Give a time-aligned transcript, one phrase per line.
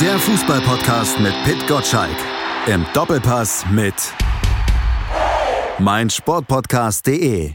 [0.00, 2.16] Der Fußballpodcast mit Pit Gottschalk.
[2.66, 3.94] Im Doppelpass mit
[5.78, 7.52] meinsportpodcast.de.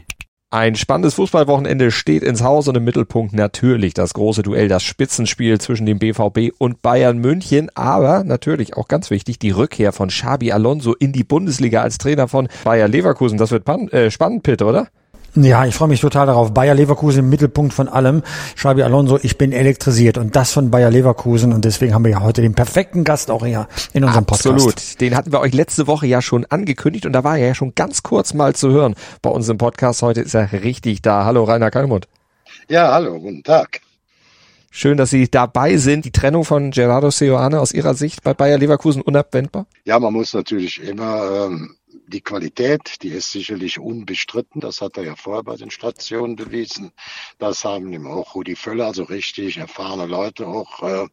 [0.50, 5.60] Ein spannendes Fußballwochenende steht ins Haus und im Mittelpunkt natürlich das große Duell, das Spitzenspiel
[5.60, 7.70] zwischen dem BVB und Bayern München.
[7.76, 12.26] Aber natürlich auch ganz wichtig die Rückkehr von Xabi Alonso in die Bundesliga als Trainer
[12.26, 13.38] von Bayer Leverkusen.
[13.38, 14.88] Das wird äh, spannend, Pitt, oder?
[15.34, 16.52] Ja, ich freue mich total darauf.
[16.52, 18.22] Bayer Leverkusen im Mittelpunkt von allem.
[18.54, 22.20] Xabi Alonso, ich bin elektrisiert und das von Bayer Leverkusen und deswegen haben wir ja
[22.20, 24.46] heute den perfekten Gast auch hier in unserem Podcast.
[24.46, 25.00] Absolut.
[25.00, 27.74] Den hatten wir euch letzte Woche ja schon angekündigt und da war er ja schon
[27.74, 30.02] ganz kurz mal zu hören bei unserem Podcast.
[30.02, 31.24] Heute ist er richtig da.
[31.24, 32.08] Hallo Rainer Kalmund.
[32.68, 33.80] Ja, hallo, guten Tag.
[34.70, 36.04] Schön, dass Sie dabei sind.
[36.04, 39.66] Die Trennung von Gerardo Seoane aus Ihrer Sicht bei Bayer Leverkusen unabwendbar?
[39.84, 41.76] Ja, man muss natürlich immer ähm,
[42.12, 44.60] die Qualität, die ist sicherlich unbestritten.
[44.60, 46.92] Das hat er ja vorher bei den Stationen bewiesen.
[47.38, 51.08] Das haben ihm auch Rudi Völler, also richtig erfahrene Leute auch äh,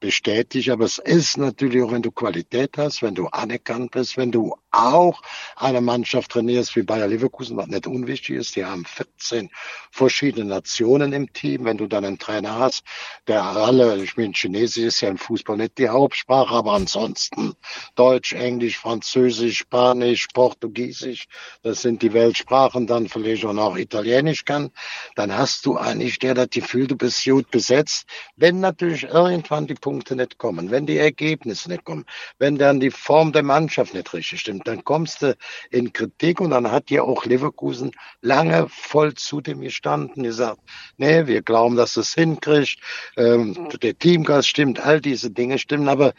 [0.00, 0.70] bestätigt.
[0.70, 4.56] Aber es ist natürlich auch, wenn du Qualität hast, wenn du anerkannt bist, wenn du
[4.70, 5.22] auch
[5.56, 8.56] eine Mannschaft trainierst wie Bayer Leverkusen, was nicht unwichtig ist.
[8.56, 9.50] Die haben 14
[9.90, 11.64] verschiedene Nationen im Team.
[11.64, 12.84] Wenn du dann einen Trainer hast,
[13.26, 17.54] der alle, ich meine, Chinesisch ist ja im Fußball nicht die Hauptsprache, aber ansonsten
[17.94, 21.26] Deutsch, Englisch, Französisch, Spanisch, Portugiesisch,
[21.62, 24.70] das sind die Weltsprachen, dann vielleicht auch noch Italienisch kann,
[25.16, 28.06] dann hast du eigentlich der das Gefühl, du bist gut besetzt.
[28.36, 32.04] Wenn natürlich irgendwann die Punkte nicht kommen, wenn die Ergebnisse nicht kommen,
[32.38, 35.36] wenn dann die Form der Mannschaft nicht richtig stimmt, dann kommst du
[35.70, 40.60] in Kritik und dann hat ja auch Leverkusen lange voll zu dem gestanden, gesagt,
[40.96, 42.78] nee, wir glauben, dass es hinkriegt,
[43.16, 46.14] ähm, der Teamgeist stimmt, all diese Dinge stimmen, aber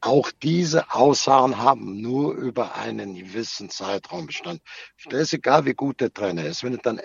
[0.00, 4.62] auch diese Aussagen haben nur über einen gewissen Zeitraum bestanden.
[5.06, 6.64] Es ist egal, wie gut der Trainer ist.
[6.64, 6.98] Wenn es dann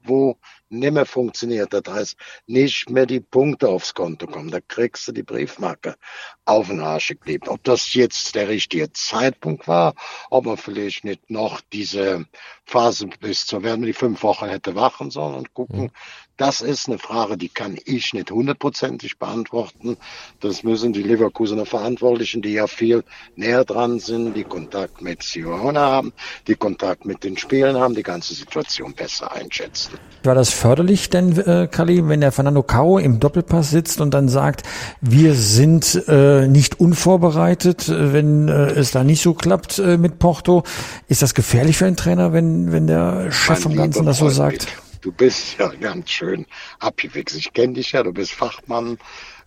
[0.00, 5.08] irgendwo nicht mehr funktioniert, das heißt, nicht mehr die Punkte aufs Konto kommen, da kriegst
[5.08, 5.96] du die Briefmarke
[6.44, 7.48] auf den Arsch geklebt.
[7.48, 9.94] Ob das jetzt der richtige Zeitpunkt war,
[10.30, 12.26] ob man vielleicht nicht noch diese
[12.64, 15.90] Phase bis zur, wir die fünf Wochen hätte wachen sollen und gucken, mhm.
[16.40, 19.98] Das ist eine Frage, die kann ich nicht hundertprozentig beantworten.
[20.40, 23.04] Das müssen die Leverkusener Verantwortlichen, die ja viel
[23.36, 26.14] näher dran sind, die Kontakt mit Sione haben,
[26.46, 29.98] die Kontakt mit den Spielen haben, die ganze Situation besser einschätzen.
[30.22, 34.30] War das förderlich denn, äh, Kali, wenn der Fernando Caro im Doppelpass sitzt und dann
[34.30, 34.62] sagt,
[35.02, 40.18] wir sind äh, nicht unvorbereitet, äh, wenn äh, es da nicht so klappt äh, mit
[40.18, 40.62] Porto?
[41.06, 44.68] Ist das gefährlich für einen Trainer, wenn, wenn der Chef vom Ganzen das so sagt?
[45.00, 46.46] Du bist ja ganz schön
[46.78, 47.36] abgewichst.
[47.36, 48.98] Ich kenne dich ja, du bist Fachmann,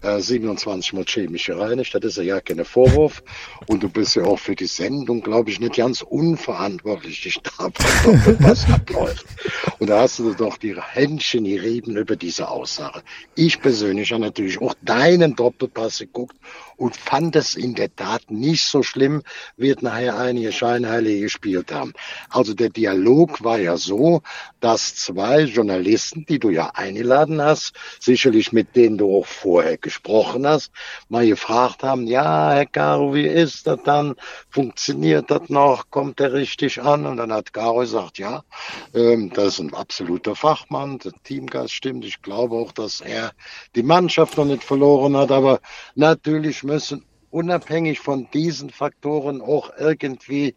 [0.02, 3.24] äh, 27 Mal chemisch gereinigt, das ist ja kein Vorwurf.
[3.68, 7.72] Und du bist ja auch für die Sendung, glaube ich, nicht ganz unverantwortlich, ich darf,
[8.40, 9.26] was abläuft.
[9.80, 13.04] Und da hast du doch die Händchen gerieben über diese Aussage.
[13.36, 16.36] Ich persönlich habe natürlich auch deinen Doppelpass geguckt
[16.78, 19.24] und fand es in der Tat nicht so schlimm,
[19.58, 21.94] wird nachher einige Scheinheilige gespielt haben.
[22.30, 24.22] Also der Dialog war ja so,
[24.60, 30.48] dass zwei Journalisten, die du ja eingeladen hast, sicherlich mit denen du auch vorher gesprochen
[30.48, 30.72] hast,
[31.10, 34.16] mal gefragt haben, ja, Herr Caro, wie ist das dann?
[34.50, 35.90] Funktioniert das noch?
[35.90, 37.06] Kommt der richtig an?
[37.06, 38.44] Und dann hat Caro gesagt, ja,
[38.94, 42.06] ähm, das ist ein absoluter Fachmann, der Teamgeist stimmt.
[42.06, 43.32] Ich glaube auch, dass er
[43.76, 45.60] die Mannschaft noch nicht verloren hat, aber
[45.96, 50.56] natürlich müssen unabhängig von diesen Faktoren auch irgendwie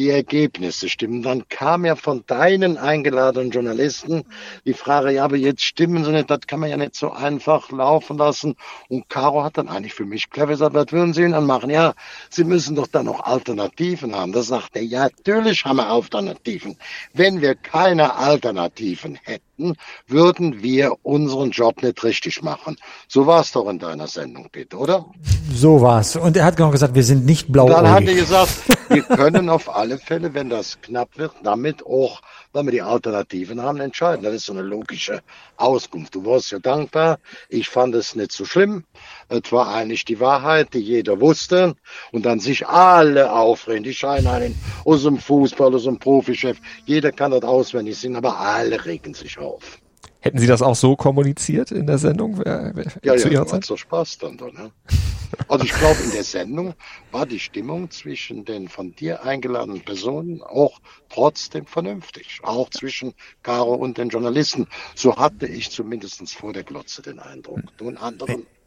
[0.00, 1.22] die Ergebnisse stimmen.
[1.22, 4.24] Dann kam ja von deinen eingeladenen Journalisten
[4.64, 7.70] die Frage, ja, aber jetzt stimmen sie nicht, das kann man ja nicht so einfach
[7.70, 8.56] laufen lassen.
[8.88, 11.68] Und Caro hat dann eigentlich für mich clever gesagt, was würden Sie denn dann machen?
[11.68, 11.92] Ja,
[12.30, 14.32] Sie müssen doch dann noch Alternativen haben.
[14.32, 16.78] Da sagt er, ja, natürlich haben wir Alternativen.
[17.12, 19.74] Wenn wir keine Alternativen hätten,
[20.06, 22.76] würden wir unseren Job nicht richtig machen.
[23.06, 25.04] So war es doch in deiner Sendung, bitte, oder?
[25.52, 26.16] So war's.
[26.16, 27.68] Und er hat genau gesagt, wir sind nicht blau.
[27.68, 28.50] Dann hat er gesagt,
[28.90, 32.20] wir können auf alle Fälle, wenn das knapp wird, damit auch,
[32.52, 34.24] wenn wir die Alternativen haben, entscheiden.
[34.24, 35.22] Das ist so eine logische
[35.56, 36.14] Auskunft.
[36.16, 37.18] Du warst ja dankbar.
[37.48, 38.84] Ich fand es nicht so schlimm.
[39.28, 41.76] Es war eigentlich die Wahrheit, die jeder wusste.
[42.10, 43.84] Und dann sich alle aufregen.
[43.84, 46.58] Die scheinen einen aus dem Fußball, aus dem Profichef.
[46.84, 49.78] Jeder kann das auswendig singen, aber alle regen sich auf.
[50.20, 52.40] Hätten Sie das auch so kommuniziert in der Sendung?
[52.42, 52.72] Äh,
[53.02, 54.36] ja, zu ja, hat so Spaß dann.
[54.36, 54.72] dann ne?
[55.48, 56.74] Also ich glaube, in der Sendung
[57.10, 62.40] war die Stimmung zwischen den von dir eingeladenen Personen auch trotzdem vernünftig.
[62.42, 64.66] Auch zwischen Caro und den Journalisten.
[64.94, 67.60] So hatte ich zumindest vor der Glotze den Eindruck.
[67.78, 68.59] Du anderen Mhm.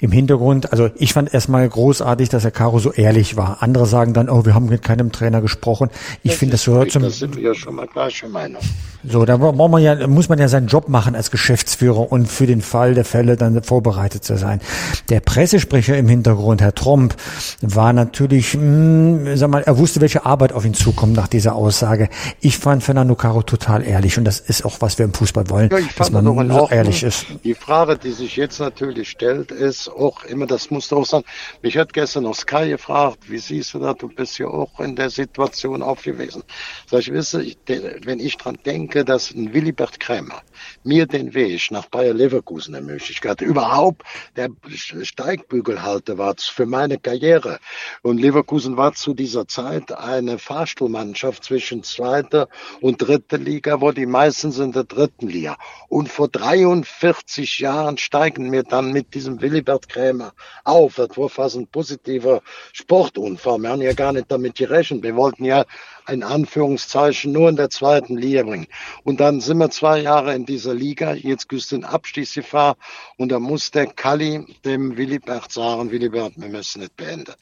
[0.00, 3.62] Im Hintergrund, also ich fand erstmal großartig, dass Herr Caro so ehrlich war.
[3.62, 5.88] Andere sagen dann, oh, wir haben mit keinem Trainer gesprochen.
[6.22, 7.02] Ich finde, das gehört zum.
[7.02, 8.60] Das sind wir ja schon mal gleiche Meinung.
[9.08, 12.46] So, da braucht man ja, muss man ja seinen Job machen als Geschäftsführer und für
[12.46, 14.60] den Fall der Fälle dann vorbereitet zu sein.
[15.08, 17.14] Der Pressesprecher im Hintergrund, Herr Tromp,
[17.62, 21.54] war natürlich, mh, hm, sag mal, er wusste, welche Arbeit auf ihn zukommt nach dieser
[21.54, 22.08] Aussage.
[22.40, 25.70] Ich fand Fernando Caro total ehrlich und das ist auch, was wir im Fußball wollen,
[25.70, 27.26] ja, dass man so ehrlich ist.
[27.44, 31.24] Die Frage, die sich jetzt natürlich stellt, ist auch immer, das musst du auch sagen,
[31.62, 34.96] mich hat gestern noch Sky gefragt, wie siehst du das, du bist ja auch in
[34.96, 36.42] der Situation aufgewesen.
[36.86, 37.44] Sag ich, wisse,
[38.04, 40.42] wenn ich dran denke, denke, dass ein Willibert Krämer
[40.82, 44.02] mir den Weg nach Bayer Leverkusen ermöglicht hat, überhaupt
[44.36, 44.50] der
[45.02, 47.58] Steigbügelhalter war für meine Karriere.
[48.02, 52.48] Und Leverkusen war zu dieser Zeit eine Fahrstuhlmannschaft zwischen zweiter
[52.80, 55.56] und dritter Liga, wo die meisten sind der dritten Liga.
[55.88, 60.32] Und vor 43 Jahren steigen wir dann mit diesem Willibert Krämer
[60.64, 60.96] auf.
[60.96, 63.58] Das war fast ein positiver Sportunfall.
[63.58, 65.02] Wir haben ja gar nicht damit gerechnet.
[65.02, 65.64] Wir wollten ja
[66.08, 68.66] in Anführungszeichen nur in der zweiten Liga bringen.
[69.04, 72.76] Und dann sind wir zwei Jahre in dieser Liga, jetzt gibt es Abstiegsgefahr
[73.16, 77.34] und da muss der Kalli dem Willibert sagen, Willibert, wir müssen nicht beenden.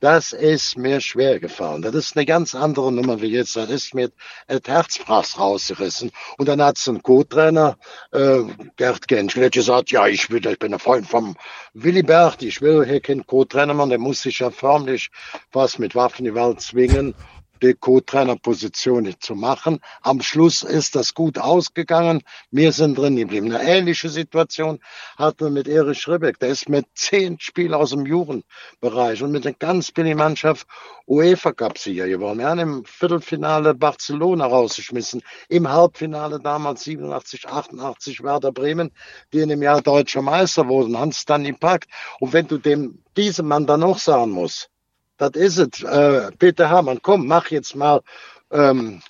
[0.00, 1.82] Das ist mir schwer gefallen.
[1.82, 3.56] Das ist eine ganz andere Nummer wie jetzt.
[3.56, 4.10] Das ist mir
[4.48, 6.10] das Herzfraß rausgerissen.
[6.38, 7.76] Und dann hat es einen Co-Trainer,
[8.12, 8.40] äh,
[8.76, 11.36] Gerd Genschel, gesagt, ja, ich, will, ich bin ein Freund vom
[11.74, 15.10] Willibert, ich will hier keinen Co-Trainer machen, der muss sich ja förmlich
[15.52, 17.14] was mit Waffengewalt zwingen
[17.62, 19.80] die Co-Trainer-Position zu machen.
[20.02, 22.22] Am Schluss ist das gut ausgegangen.
[22.50, 23.52] Wir sind drin geblieben.
[23.52, 24.80] Eine ähnliche Situation
[25.16, 26.38] hatten wir mit Erich Ribbeck.
[26.38, 30.66] Der ist mit zehn Spielen aus dem Jugendbereich und mit einer ganz billigen Mannschaft
[31.06, 32.38] UEFA Cup-Sieger geworden.
[32.38, 35.22] Wir haben im Viertelfinale Barcelona rausgeschmissen.
[35.48, 38.92] Im Halbfinale damals 87, 88 Werder Bremen,
[39.32, 40.98] die in dem Jahr deutscher Meister wurden.
[40.98, 41.90] Hans dann gepackt.
[42.20, 44.70] Und wenn du dem, diesem Mann dann noch sagen musst,
[45.20, 45.82] das ist es.
[45.82, 48.00] Äh, Peter Hamann, komm, mach jetzt mal
[48.50, 49.02] ähm,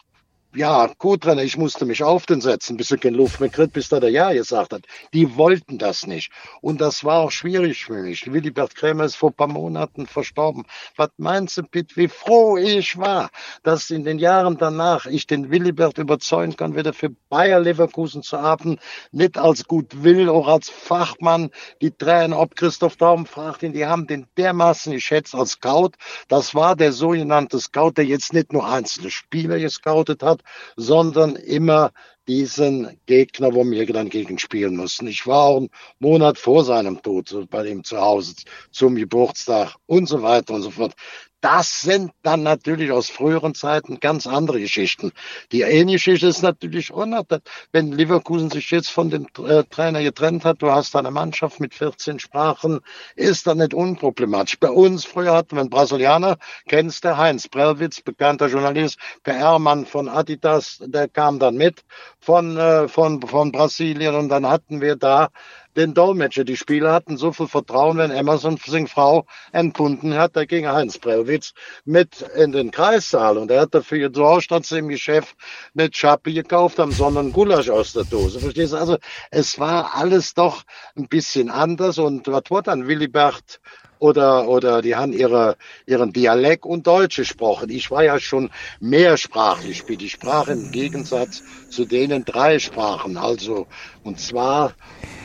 [0.53, 3.89] ja, Co-Trainer, ich musste mich auf den setzen, bis er keine Luft mehr kriegt, bis
[3.89, 4.83] da der Ja gesagt hat.
[5.15, 6.33] Die wollten das nicht.
[6.61, 8.33] Und das war auch schwierig für mich.
[8.33, 10.65] Willibert Krämer ist vor ein paar Monaten verstorben.
[10.97, 13.31] Was meinst du, Pitt, wie froh ich war,
[13.63, 18.41] dass in den Jahren danach ich den Willibert überzeugen kann, wieder für Bayer Leverkusen zu
[18.41, 18.79] haben,
[19.13, 21.51] nicht als gut will, auch als Fachmann.
[21.81, 25.93] Die Tränen, ob Christoph Daum fragt ihn, die haben den dermaßen geschätzt als Scout.
[26.27, 30.40] Das war der sogenannte Scout, der jetzt nicht nur einzelne Spieler gescoutet hat,
[30.77, 31.91] sondern immer
[32.29, 35.07] diesen Gegner, wo wir dann gegen spielen mussten.
[35.07, 38.35] Ich war auch einen Monat vor seinem Tod bei ihm zu Hause
[38.71, 40.95] zum Geburtstag und so weiter und so fort.
[41.41, 45.13] Das sind dann natürlich aus früheren Zeiten ganz andere Geschichten.
[45.53, 47.25] Die ähnliche Geschichte ist natürlich noch,
[47.73, 51.75] wenn Leverkusen sich jetzt von dem äh, Trainer getrennt hat, du hast eine Mannschaft mit
[51.75, 52.81] 14 Sprachen,
[53.17, 54.59] ist das nicht unproblematisch.
[54.59, 56.37] Bei uns früher hatten wir einen Brasilianer,
[56.69, 61.85] kennst du, Heinz Prellwitz, bekannter Journalist, PR-Mann von Adidas, der kam dann mit
[62.21, 65.29] von, äh, von, von Brasilien und dann hatten wir da
[65.77, 66.45] den Dolmetscher.
[66.45, 70.99] Die Spieler hatten so viel Vertrauen, wenn Emerson seine Frau entbunden hat, da ging Heinz
[70.99, 71.53] Brellwitz
[71.85, 75.37] mit in den Kreissaal und er hat dafür Hause statt im Geschäft
[75.75, 78.41] nicht Schappe gekauft haben, sondern Gulasch aus der Dose.
[78.41, 78.77] Verstehst du?
[78.77, 78.99] Also
[79.31, 80.63] es war alles doch
[80.97, 83.61] ein bisschen anders und was wurde dann Willibert
[84.01, 85.57] oder, oder die haben ihre,
[85.87, 87.69] ihren Dialekt und Deutsch gesprochen.
[87.69, 88.51] Ich war ja schon
[88.81, 89.85] mehrsprachig.
[89.89, 93.19] Ich sprach im Gegensatz zu denen drei Sprachen.
[93.19, 93.67] Also,
[94.05, 94.73] und zwar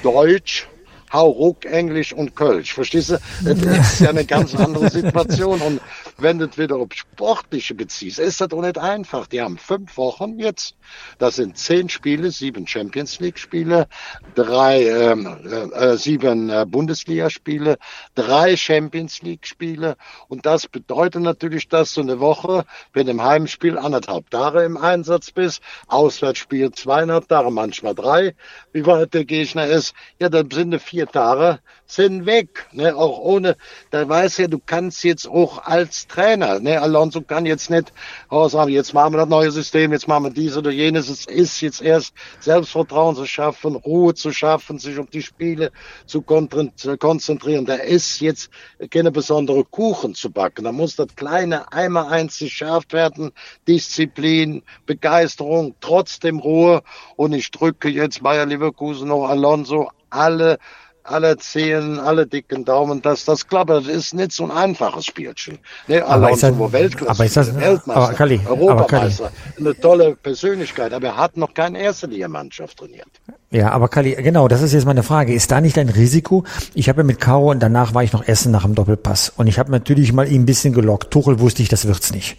[0.04, 0.68] Deutsch,
[1.12, 2.74] Hauruck, Englisch und Kölsch.
[2.74, 3.18] Verstehst du?
[3.44, 5.62] Das ist ja eine ganz andere Situation.
[5.62, 5.80] Und
[6.18, 9.28] wenn du es wieder auf Sportliche beziehst, ist das auch nicht einfach.
[9.28, 10.76] Die haben fünf Wochen jetzt.
[11.18, 13.88] Das sind zehn Spiele, sieben Champions League Spiele,
[14.34, 17.78] drei, ähm, äh, äh, sieben äh, Bundesliga-Spiele,
[18.16, 19.98] drei Champions League Spiele.
[20.28, 25.32] Und das bedeutet natürlich, dass du eine Woche, wenn im Heimspiel anderthalb Tage im Einsatz
[25.32, 28.36] bist, Auswärtsspiel zweieinhalb Tage, manchmal drei,
[28.72, 32.68] wie weit der Gegner ist, ja, dann sind vier Tage sind weg.
[32.72, 32.96] Ne?
[32.96, 33.58] Auch ohne,
[33.92, 36.82] da weiß ja, du kannst jetzt auch als Trainer, ne?
[36.82, 37.92] Alonso kann jetzt nicht
[38.30, 41.10] oh, sagen, jetzt machen wir das neue System, jetzt machen wir dies oder jenes.
[41.10, 45.72] Es ist jetzt erst Selbstvertrauen zu schaffen, Ruhe zu schaffen, sich auf die Spiele
[46.06, 47.66] zu konzentrieren.
[47.66, 48.50] Da ist jetzt
[48.90, 50.64] keine besondere Kuchen zu backen.
[50.64, 53.32] Da muss das kleine einmal eins geschafft werden.
[53.68, 56.84] Disziplin, Begeisterung, trotzdem Ruhe.
[57.16, 60.60] Und ich drücke jetzt Bayer Leverkusen noch Alonso alle
[61.06, 63.70] alle zählen, alle dicken Daumen, dass das klappt.
[63.70, 65.60] Das ist nicht so ein einfaches Spielchen.
[65.88, 69.68] Ne, aber ist das, wo Weltklasse, aber ist das, Weltmeister, aber Kalli, Europameister, aber Kalli.
[69.70, 73.08] eine tolle Persönlichkeit, aber er hat noch keine erste Liga-Mannschaft trainiert.
[73.56, 75.34] Ja, aber Kali, genau, das ist jetzt meine Frage.
[75.34, 76.44] Ist da nicht ein Risiko?
[76.74, 79.32] Ich habe ja mit Caro und danach war ich noch essen nach dem Doppelpass.
[79.38, 81.10] Und ich habe natürlich mal ihn ein bisschen gelockt.
[81.12, 82.36] Tuchel wusste ich, das wird's nicht.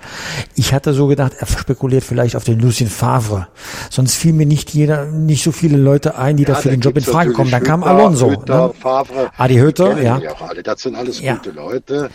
[0.57, 3.49] Ich hatte so gedacht, er spekuliert vielleicht auf den Lucien Favre.
[3.89, 6.81] Sonst fiel mir nicht jeder, nicht so viele Leute ein, die ja, da für den
[6.81, 7.51] Job in Frage kommen.
[7.51, 8.33] Dann kam Alonso.
[8.33, 8.75] Hütter, ne?
[8.79, 9.31] Favre.
[9.39, 10.21] Adi Hütter, ja.
[10.63, 11.37] Das sind alles ja.
[11.37, 12.11] gute Leute.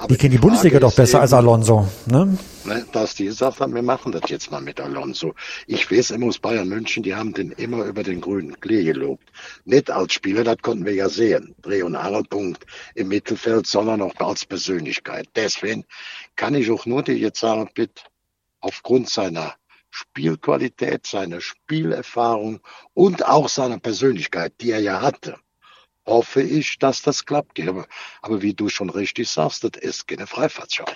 [0.00, 1.86] Aber die kennen die, die Bundesliga doch besser eben, als Alonso.
[2.06, 2.38] Ne?
[2.64, 2.86] ne?
[2.90, 5.34] Dass die gesagt haben, wir machen das jetzt mal mit Alonso.
[5.66, 9.30] Ich weiß immer aus Bayern München, die haben den immer über den grünen Klee gelobt.
[9.66, 11.54] Nicht als Spieler, das konnten wir ja sehen.
[11.60, 12.64] Dreh- und Angelpunkt
[12.94, 15.28] im Mittelfeld, sondern auch als Persönlichkeit.
[15.36, 15.84] Deswegen
[16.34, 18.02] kann ich auch nur dir jetzt sagen, bitte,
[18.60, 19.54] aufgrund seiner
[19.90, 22.60] Spielqualität, seiner Spielerfahrung
[22.94, 25.36] und auch seiner Persönlichkeit, die er ja hatte,
[26.06, 27.60] hoffe ich, dass das klappt.
[28.22, 30.86] Aber, wie du schon richtig sagst, das ist keine Freifahrtschau.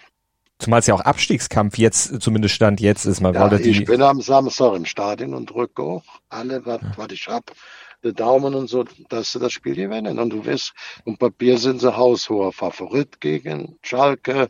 [0.58, 3.20] Zumal es ja auch Abstiegskampf jetzt, zumindest Stand jetzt ist.
[3.20, 7.26] Man ja, ich bin am Samstag im Stadion und drücke auch alle, was, was ich
[7.26, 7.52] hab,
[8.04, 10.18] den Daumen und so, dass sie das Spiel gewinnen.
[10.18, 10.72] Und du weißt,
[11.06, 14.48] im Papier sind sie haushoher Favorit gegen Schalke.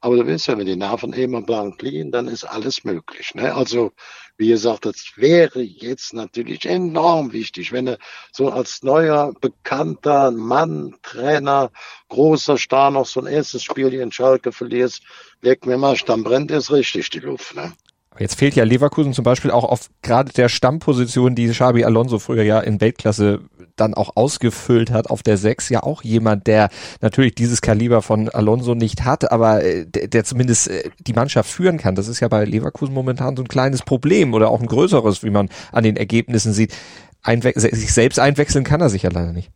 [0.00, 3.34] Aber du weißt ja, wenn die Nerven immer blank liegen, dann ist alles möglich.
[3.34, 3.54] Ne?
[3.54, 3.92] Also,
[4.38, 7.98] wie gesagt, das wäre jetzt natürlich enorm wichtig, wenn du
[8.32, 11.70] so als neuer, bekannter Mann, Trainer,
[12.08, 15.02] großer Star noch so ein erstes Spiel in Schalke verlierst,
[15.40, 17.54] leg mir mal, dann brennt es richtig die Luft.
[17.54, 17.72] Ne?
[18.18, 22.42] Jetzt fehlt ja Leverkusen zum Beispiel auch auf gerade der Stammposition, die Xabi Alonso früher
[22.42, 23.40] ja in Weltklasse
[23.76, 26.68] dann auch ausgefüllt hat auf der Sechs, ja auch jemand, der
[27.00, 31.50] natürlich dieses Kaliber von Alonso nicht hat, aber äh, der, der zumindest äh, die Mannschaft
[31.50, 31.94] führen kann.
[31.94, 35.30] Das ist ja bei Leverkusen momentan so ein kleines Problem oder auch ein größeres, wie
[35.30, 36.74] man an den Ergebnissen sieht.
[37.22, 39.50] Einwe sich selbst einwechseln kann er sich ja leider nicht.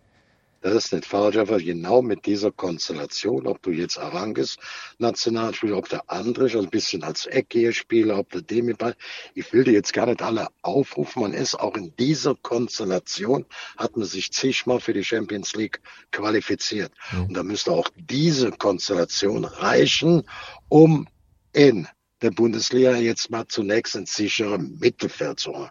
[0.62, 4.58] Das ist nicht falsch, aber genau mit dieser Konstellation, ob du jetzt Arangis
[4.98, 8.94] Nationalspieler, ob der Andrich ein bisschen als Eckgeherspieler, ob der Demiball,
[9.34, 13.46] ich will dir jetzt gar nicht alle aufrufen, man ist auch in dieser Konstellation,
[13.78, 15.80] hat man sich zigmal für die Champions League
[16.12, 16.92] qualifiziert.
[17.12, 17.24] Mhm.
[17.24, 20.24] Und da müsste auch diese Konstellation reichen,
[20.68, 21.08] um
[21.54, 21.88] in
[22.20, 25.70] der Bundesliga jetzt mal zunächst ein sicheres Mittelfeld zu haben.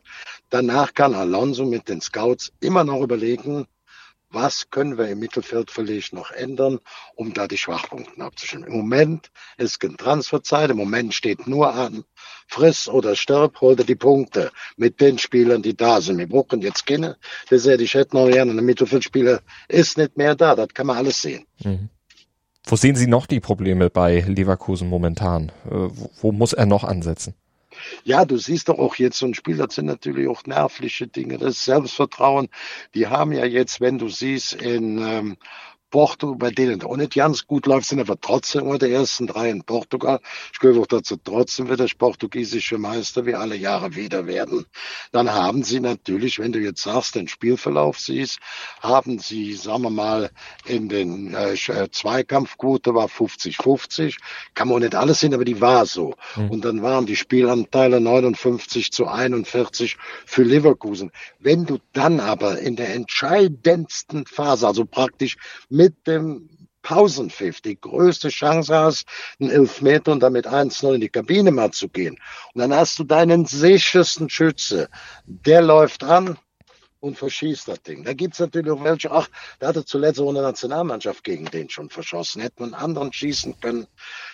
[0.49, 3.67] Danach kann Alonso mit den Scouts immer noch überlegen,
[4.31, 6.79] was können wir im Mittelfeld vielleicht noch ändern,
[7.15, 8.63] um da die Schwachpunkte abzustellen.
[8.65, 12.03] Im Moment ist keine Transferzeit, im Moment steht nur an,
[12.47, 16.17] friss oder stirb, hol dir die Punkte mit den Spielern, die da sind.
[16.17, 17.17] Wir brauchen jetzt keine,
[17.49, 20.97] das hätte ich hätte noch gerne, ein Mittelfeldspieler ist nicht mehr da, das kann man
[20.97, 21.45] alles sehen.
[21.63, 21.89] Mhm.
[22.65, 25.51] Wo sehen Sie noch die Probleme bei Leverkusen momentan?
[25.65, 27.33] Äh, wo, wo muss er noch ansetzen?
[28.03, 31.37] Ja, du siehst doch auch jetzt so ein Spiel, das sind natürlich auch nervliche Dinge,
[31.37, 32.49] das Selbstvertrauen.
[32.95, 35.37] Die haben ja jetzt, wenn du siehst, in ähm,
[35.89, 39.49] Porto, bei denen auch nicht ganz gut läuft, sind aber trotzdem unter der ersten drei
[39.49, 40.19] in Portugal.
[40.53, 44.65] Ich glaube auch dazu, trotzdem wird der portugiesische Meister wie alle Jahre wieder werden.
[45.11, 48.39] Dann haben sie natürlich, wenn du jetzt sagst, den Spielverlauf siehst,
[48.81, 50.29] haben sie, sagen wir mal,
[50.65, 54.17] in den äh, äh Zweikampfquote war 50-50.
[54.53, 56.13] Kann man nicht alles sehen, aber die war so.
[56.35, 56.51] Mhm.
[56.51, 61.11] Und dann waren die Spielanteile 59 zu 41 für Leverkusen.
[61.39, 65.37] Wenn du dann aber in der entscheidendsten Phase, also praktisch
[65.79, 66.49] mit dem
[66.81, 69.07] Pausenpfiff die größte Chance hast,
[69.39, 72.17] einen Elfmeter und damit 1-0 in die Kabine mal zu gehen.
[72.53, 74.89] Und dann hast du deinen sichersten Schütze.
[75.25, 76.37] Der läuft an
[76.99, 78.03] und verschießt das Ding.
[78.03, 79.29] Da gibt's natürlich auch welche, ach,
[79.61, 82.41] der hatte zuletzt auch eine Nationalmannschaft gegen den schon verschossen.
[82.41, 83.87] Hätte man einen anderen schießen können.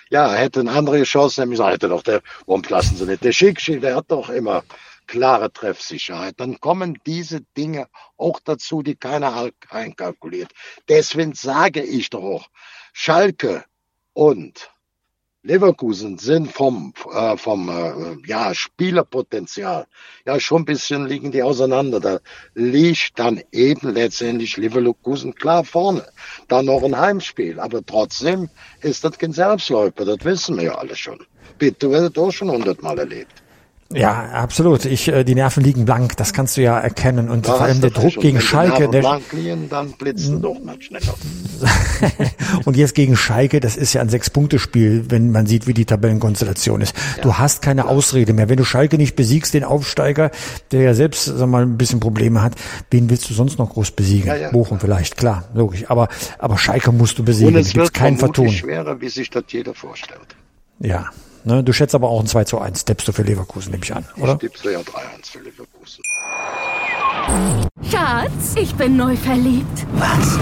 [0.10, 3.24] Ja, hätte eine andere geschossen, nämlich hätte doch der, warum lassen sie nicht?
[3.24, 4.64] Der Schick, der hat doch immer
[5.08, 6.40] klare Treffsicherheit.
[6.40, 10.52] Dann kommen diese Dinge auch dazu, die keiner einkalkuliert.
[10.90, 12.48] Deswegen sage ich doch auch,
[12.94, 13.66] Schalke
[14.14, 14.72] und
[15.46, 19.86] Leverkusen sind vom, äh, vom äh, ja, Spielerpotenzial
[20.26, 22.00] ja schon ein bisschen liegen die auseinander.
[22.00, 22.20] Da
[22.56, 26.08] liegt dann eben letztendlich Leverkusen klar vorne.
[26.48, 27.60] Dann noch ein Heimspiel.
[27.60, 28.50] Aber trotzdem
[28.82, 30.04] ist das kein Selbstläufer.
[30.04, 31.24] Das wissen wir ja alle schon.
[31.60, 33.45] Bitte werdet auch schon hundertmal erlebt.
[33.96, 34.86] Ja, absolut.
[34.86, 37.30] Ich, äh, die Nerven liegen blank, das kannst du ja erkennen.
[37.30, 38.90] Und ja, vor allem der Druck gegen Schalke.
[38.90, 41.16] Der blank liegen, dann blitzen doch mal schneller.
[42.66, 46.82] und jetzt gegen Schalke, das ist ja ein Sechs-Punkte-Spiel, wenn man sieht, wie die Tabellenkonstellation
[46.82, 46.96] ist.
[47.18, 47.24] Ja.
[47.24, 47.88] Du hast keine ja.
[47.88, 48.50] Ausrede mehr.
[48.50, 50.32] Wenn du Schalke nicht besiegst, den Aufsteiger,
[50.72, 52.54] der ja selbst sag mal, ein bisschen Probleme hat,
[52.92, 54.28] wen willst du sonst noch groß besiegen?
[54.28, 54.52] Ja.
[54.52, 55.86] Bochum vielleicht, klar, logisch.
[55.88, 57.56] Aber, aber Schalke musst du besiegen.
[57.56, 58.50] Und es wird kein Vertun.
[58.50, 60.36] schwerer, wie sich das jeder vorstellt.
[60.80, 61.10] Ja,
[61.46, 61.64] Ne?
[61.64, 64.06] Du schätzt aber auch ein 2 zu 1, tippst du für Leverkusen, nehme ich an,
[64.18, 64.34] oder?
[64.34, 64.84] Ich tippst ja 3-1
[65.32, 66.04] für Leverkusen.
[67.90, 69.86] Schatz, ich bin neu verliebt.
[69.94, 70.40] Was?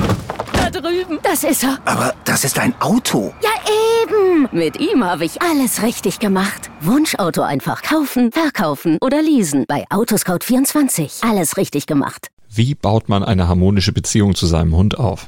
[0.53, 1.19] Da drüben.
[1.21, 1.77] Das ist er.
[1.85, 3.33] Aber das ist ein Auto.
[3.41, 3.49] Ja,
[4.03, 4.47] eben.
[4.51, 6.71] Mit ihm habe ich alles richtig gemacht.
[6.79, 9.65] Wunschauto einfach kaufen, verkaufen oder leasen.
[9.67, 11.29] Bei Autoscout24.
[11.29, 12.29] Alles richtig gemacht.
[12.49, 15.27] Wie baut man eine harmonische Beziehung zu seinem Hund auf?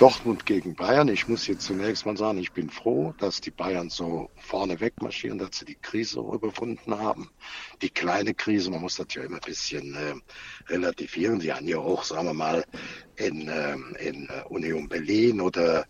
[0.00, 1.08] Dortmund gegen Bayern.
[1.08, 5.36] Ich muss jetzt zunächst mal sagen, ich bin froh, dass die Bayern so vorne wegmarschieren,
[5.36, 7.28] dass sie die Krise überwunden haben.
[7.82, 10.14] Die kleine Krise, man muss das ja immer ein bisschen äh,
[10.72, 11.38] relativieren.
[11.42, 12.64] Sie haben ja auch, sagen wir mal,
[13.16, 15.84] in, äh, in Union Berlin oder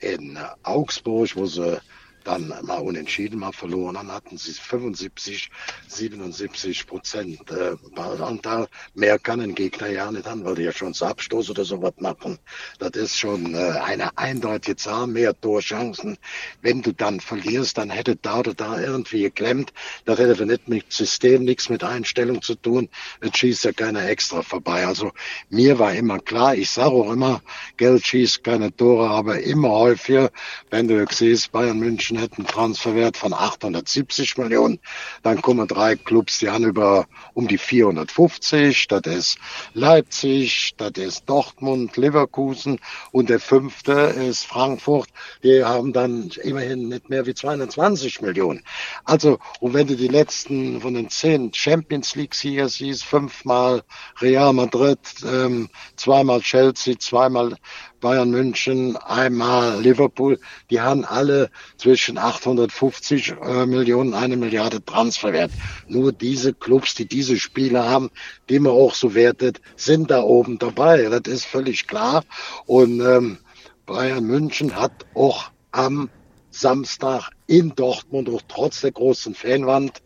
[0.00, 1.80] in Augsburg, wo sie
[2.24, 5.50] dann mal unentschieden, mal verloren, dann hatten sie 75,
[5.88, 8.68] 77 Prozent äh, Ballanteil.
[8.94, 11.94] Mehr kann ein Gegner ja nicht haben, weil die ja schon so Abstoß oder sowas
[11.98, 12.38] machen.
[12.78, 16.18] Das ist schon äh, eine eindeutige Zahl, mehr Torchancen.
[16.60, 19.72] Wenn du dann verlierst, dann hätte da oder da irgendwie geklemmt.
[20.04, 22.88] Das hätte nicht mit System, nichts mit Einstellung zu tun.
[23.20, 24.86] Es schießt ja keiner extra vorbei.
[24.86, 25.12] Also
[25.48, 27.42] mir war immer klar, ich sage auch immer,
[27.76, 30.30] Geld schießt keine Tore, aber immer häufiger,
[30.70, 34.78] wenn du siehst, Bayern München München hätten Transferwert von 870 Millionen.
[35.22, 38.88] Dann kommen drei Clubs, die haben über um die 450.
[38.88, 39.38] Das ist
[39.74, 42.78] Leipzig, das ist Dortmund, Leverkusen
[43.12, 45.08] und der fünfte ist Frankfurt.
[45.42, 48.62] Die haben dann immerhin nicht mehr wie 220 Millionen.
[49.04, 53.82] Also, und wenn du die letzten von den zehn Champions Leagues hier siehst, fünfmal
[54.20, 57.56] Real Madrid, ähm, zweimal Chelsea, zweimal
[58.02, 60.38] Bayern München, einmal Liverpool,
[60.70, 65.52] die haben alle zwischen 850 äh, Millionen, eine Milliarde Transferwert.
[65.88, 68.10] Nur diese Clubs, die diese Spiele haben,
[68.50, 71.04] die man auch so wertet, sind da oben dabei.
[71.04, 72.24] Das ist völlig klar.
[72.66, 73.38] Und ähm,
[73.86, 76.10] Bayern München hat auch am
[76.50, 80.02] Samstag in Dortmund, auch trotz der großen Fanwand,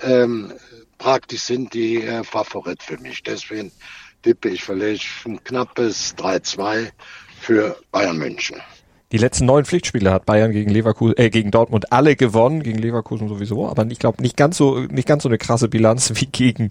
[0.00, 0.52] ähm,
[0.98, 3.22] praktisch sind die äh, Favorit für mich.
[3.22, 3.72] Deswegen
[4.22, 6.90] tippe ich vielleicht ein knappes 3-2
[7.48, 8.60] für Bayern München.
[9.10, 13.26] Die letzten neun Pflichtspiele hat Bayern gegen Leverkusen, äh, gegen Dortmund alle gewonnen, gegen Leverkusen
[13.26, 16.68] sowieso, aber ich glaube nicht ganz so, nicht ganz so eine krasse Bilanz wie gegen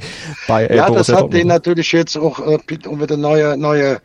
[0.47, 4.01] bei äh, Ja, Borussia das hat denen natürlich jetzt auch äh, wieder neue, neue,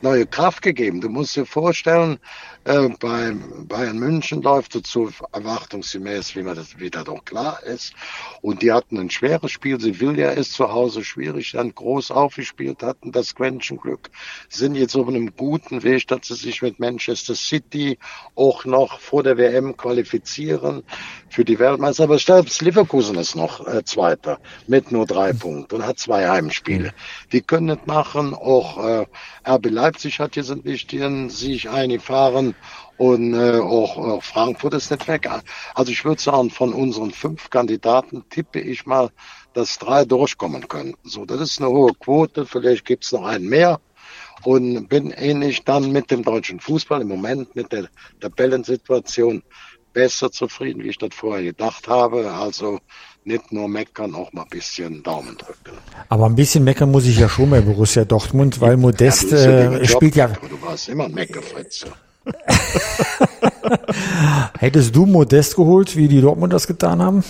[0.00, 1.02] neue Kraft gegeben.
[1.02, 2.16] Du musst dir vorstellen,
[2.64, 3.34] äh, bei
[3.68, 7.92] Bayern München läuft es so erwartungsgemäß, wie man das wieder doch klar ist.
[8.40, 9.80] Und die hatten ein schweres Spiel.
[9.80, 14.10] Sevilla ist zu Hause schwierig, dann groß aufgespielt, hatten das Quäntchenglück,
[14.48, 17.98] sind jetzt auf einem guten Weg, dass sie sich mit Manchester City
[18.34, 20.82] auch noch vor der WM qualifizieren
[21.28, 22.04] für die Weltmeister.
[22.04, 26.92] Aber selbst Leverkusen ist noch äh, Zweiter mit nur drei Punkten und hat zwei Heimspiele.
[27.32, 28.34] Die können nicht machen.
[28.34, 29.06] Auch äh,
[29.46, 32.53] RB Leipzig hat jetzt einen wichtigen Sieg eingefahren
[32.96, 35.28] und äh, auch, auch Frankfurt ist nicht weg.
[35.74, 39.10] Also ich würde sagen, von unseren fünf Kandidaten tippe ich mal,
[39.52, 41.08] dass drei durchkommen könnten.
[41.08, 42.46] So, das ist eine hohe Quote.
[42.46, 43.80] Vielleicht gibt's noch einen mehr.
[44.42, 47.88] Und bin ähnlich dann mit dem deutschen Fußball im Moment mit der
[48.20, 49.42] Tabellensituation
[49.92, 52.30] besser zufrieden, wie ich das vorher gedacht habe.
[52.30, 52.78] Also
[53.24, 55.78] nicht nur meckern, auch mal ein bisschen Daumen drücken.
[56.08, 59.86] Aber ein bisschen meckern muss ich ja schon bei Borussia Dortmund, weil Modest ja, äh,
[59.86, 60.28] spielt ja.
[60.28, 61.92] Du warst immer ein Meckerfritze.
[64.58, 67.24] Hättest du Modest geholt, wie die Dortmund das getan haben?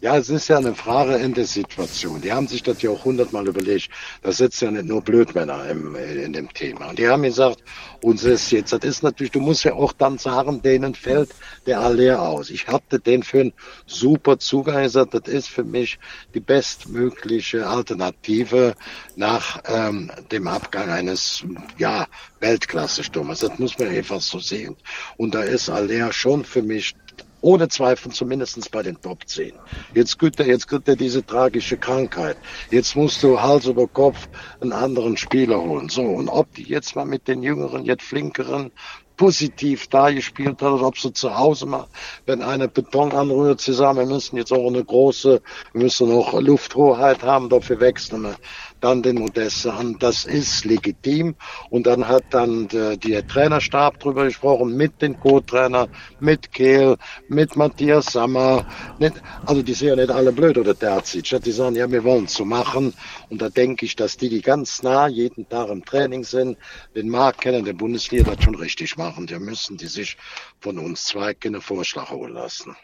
[0.00, 2.20] Ja, es ist ja eine Frage in der Situation.
[2.20, 3.90] Die haben sich das ja auch hundertmal überlegt.
[4.22, 6.90] Da sitzt ja nicht nur Blödmänner im, in dem Thema.
[6.90, 7.64] Und die haben gesagt,
[8.00, 11.30] uns ist jetzt, das ist natürlich, du musst ja auch dann sagen, denen fällt
[11.66, 12.50] der Aller aus.
[12.50, 13.52] Ich hatte den für einen
[13.86, 15.14] super zugeheisert.
[15.14, 15.98] Das ist für mich
[16.32, 18.76] die bestmögliche Alternative
[19.16, 21.42] nach ähm, dem Abgang eines,
[21.76, 22.06] ja,
[22.38, 23.40] Weltklasse-Sturmers.
[23.40, 24.76] Das muss man einfach so sehen.
[25.16, 26.94] Und da ist Aller schon für mich
[27.40, 29.52] ohne Zweifel zumindest bei den Top 10.
[29.94, 32.36] Jetzt kriegt er, jetzt kriegt er diese tragische Krankheit.
[32.70, 34.28] Jetzt musst du Hals über Kopf
[34.60, 35.88] einen anderen Spieler holen.
[35.88, 38.72] So, und ob die jetzt mal mit den jüngeren, jetzt flinkeren
[39.18, 41.88] positiv da gespielt hat, ob sie zu Hause mal,
[42.24, 46.40] wenn einer Beton anrührt, sie sagen, wir müssen jetzt auch eine große, wir müssen noch
[46.40, 48.36] Lufthoheit haben, dafür wechseln wir
[48.80, 49.96] dann den Modest an.
[49.98, 51.34] Das ist legitim.
[51.70, 55.88] Und dann hat dann der, der Trainerstab drüber gesprochen, mit den Co-Trainer,
[56.20, 56.96] mit Kehl,
[57.28, 58.66] mit Matthias Sammer.
[58.98, 59.14] Nicht,
[59.46, 61.42] also die sind ja nicht alle blöd oder Terzic.
[61.44, 62.94] Die sagen, ja, wir wollen es so machen.
[63.28, 66.56] Und da denke ich, dass die, die ganz nah jeden Tag im Training sind,
[66.94, 69.26] den Markt kennen, der Bundesliga das schon richtig machen.
[69.26, 70.16] Da müssen die sich
[70.60, 72.76] von uns zwei keine Vorschlag holen lassen.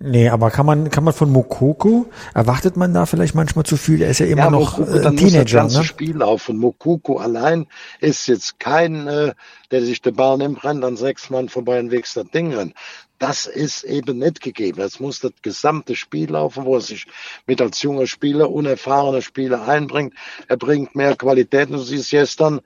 [0.00, 4.02] Nee, aber kann man, kann man von Mokoko, erwartet man da vielleicht manchmal zu viel?
[4.02, 5.84] Er ist ja immer ja, noch Mokoko, äh, dann muss das Teenager, ganze ne?
[5.84, 6.56] Spiel laufen.
[6.58, 7.66] Mokoko allein
[8.00, 9.34] ist jetzt kein, äh,
[9.70, 12.74] der sich den Ball nimmt, rennt dann sechs Mann vorbei und wächst das Ding rein.
[13.20, 14.80] Das ist eben nicht gegeben.
[14.82, 17.06] Es muss das gesamte Spiel laufen, wo er sich
[17.46, 20.14] mit als junger Spieler, unerfahrener Spieler einbringt.
[20.48, 21.70] Er bringt mehr Qualität.
[21.70, 22.60] Du siehst gestern,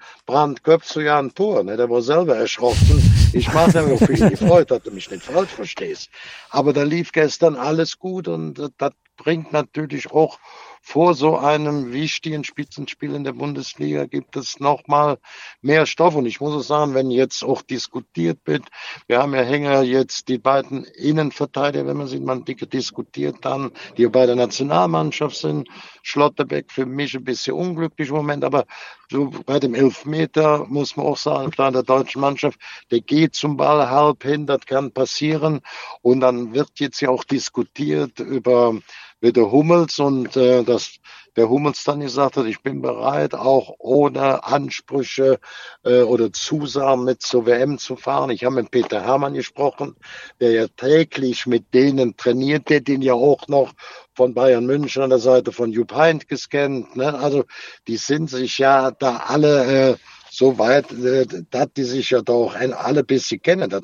[0.62, 1.62] köpft so ja ein Tor.
[1.62, 1.76] Ne?
[1.76, 3.17] Der war selber erschrocken.
[3.32, 6.08] Ich mache mir für ihn gefreut, dass du mich nicht falsch verstehst.
[6.50, 10.38] Aber da lief gestern alles gut und äh, das bringt natürlich auch
[10.82, 15.18] vor so einem wichtigen Spitzenspiel in der Bundesliga gibt es nochmal
[15.60, 16.14] mehr Stoff.
[16.14, 18.64] Und ich muss auch sagen, wenn jetzt auch diskutiert wird,
[19.06, 24.06] wir haben ja Hänger jetzt die beiden Innenverteidiger, wenn man sieht, man diskutiert dann, die
[24.06, 25.68] bei der Nationalmannschaft sind.
[26.02, 28.64] Schlotterbeck für mich ein bisschen unglücklich im Moment, aber
[29.10, 32.58] so bei dem Elfmeter muss man auch sagen, klar, der deutschen Mannschaft,
[32.90, 35.60] der geht zum Ball halb hin, das kann passieren.
[36.02, 38.74] Und dann wird jetzt ja auch diskutiert über
[39.20, 40.98] mit der Hummels und äh, dass
[41.36, 45.38] der Hummels dann gesagt hat, ich bin bereit, auch ohne Ansprüche
[45.84, 48.30] äh, oder Zusagen mit zur WM zu fahren.
[48.30, 49.94] Ich habe mit Peter Hermann gesprochen,
[50.40, 53.72] der ja täglich mit denen trainiert, der den ja auch noch
[54.14, 56.96] von Bayern München an der Seite von Jupp Heynckes kennt.
[56.96, 57.16] Ne?
[57.16, 57.44] Also
[57.86, 59.96] die sind sich ja da alle äh,
[60.30, 63.70] so weit, äh, dass die sich ja doch ein, alle bisschen kennen.
[63.70, 63.82] Das,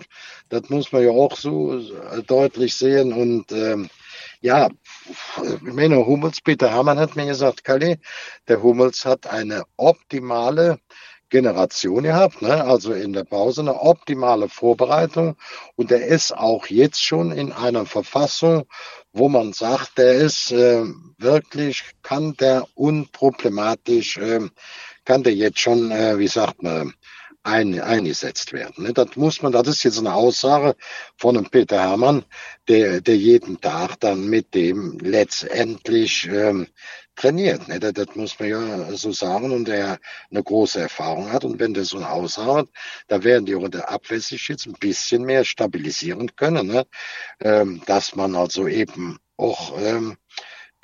[0.48, 3.88] das muss man ja auch so äh, deutlich sehen und ähm,
[4.44, 4.68] ja,
[5.62, 7.98] meine, Hummels, Peter Hermann hat mir gesagt, Kalle,
[8.46, 10.80] der Hummels hat eine optimale
[11.30, 12.62] Generation gehabt, ne?
[12.62, 15.36] also in der Pause eine optimale Vorbereitung
[15.76, 18.66] und er ist auch jetzt schon in einer Verfassung,
[19.14, 20.84] wo man sagt, der ist äh,
[21.16, 24.40] wirklich, kann der unproblematisch, äh,
[25.06, 26.92] kann der jetzt schon, äh, wie sagt man,
[27.44, 28.84] ein, eingesetzt werden.
[28.84, 28.92] Ne?
[28.92, 30.74] Das muss man, das ist jetzt eine Aussage
[31.16, 32.24] von einem Peter Hermann,
[32.68, 36.66] der, der jeden Tag dann mit dem letztendlich ähm,
[37.14, 37.68] trainiert.
[37.68, 37.78] Ne?
[37.78, 39.98] Das, das muss man ja so sagen und der
[40.30, 41.44] eine große Erfahrung hat.
[41.44, 42.68] Und wenn der so eine Aussage hat,
[43.08, 46.86] da werden die auch in der Abwehr sich jetzt ein bisschen mehr stabilisieren können, ne?
[47.40, 50.16] ähm, dass man also eben auch ähm,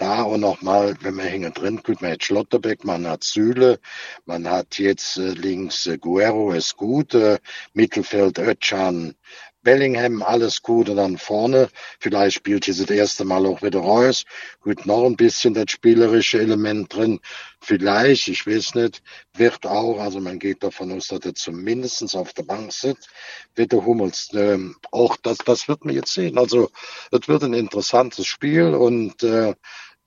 [0.01, 3.79] da und nochmal, wenn man hinten drin guckt, man hat Schlotterbeck, man hat Süle,
[4.25, 7.39] man hat jetzt äh, links äh, Guerrero ist gut, äh,
[7.75, 9.15] Mittelfeld Ötchan,
[9.63, 14.25] Bellingham, alles gut und dann vorne, vielleicht spielt hier das erste Mal auch wieder Reus,
[14.61, 17.21] gut, noch ein bisschen das spielerische Element drin,
[17.61, 19.03] vielleicht, ich weiß nicht,
[19.35, 23.11] wird auch, also man geht davon aus, dass er zumindest auf der Bank sitzt,
[23.55, 26.71] wird der Hummels, ähm, auch das, das wird man jetzt sehen, also
[27.11, 29.55] das wird ein interessantes Spiel und äh,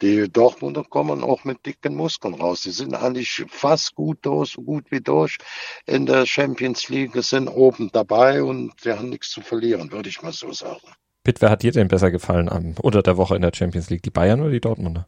[0.03, 2.61] die Dortmunder kommen auch mit dicken Muskeln raus.
[2.61, 5.37] Die sind eigentlich fast gut durch, so gut wie durch
[5.85, 10.21] in der Champions League, sind oben dabei und wir haben nichts zu verlieren, würde ich
[10.21, 10.81] mal so sagen.
[11.23, 14.03] Pitt, wer hat dir denn besser gefallen am unter der Woche in der Champions League?
[14.03, 15.07] Die Bayern oder die Dortmunder?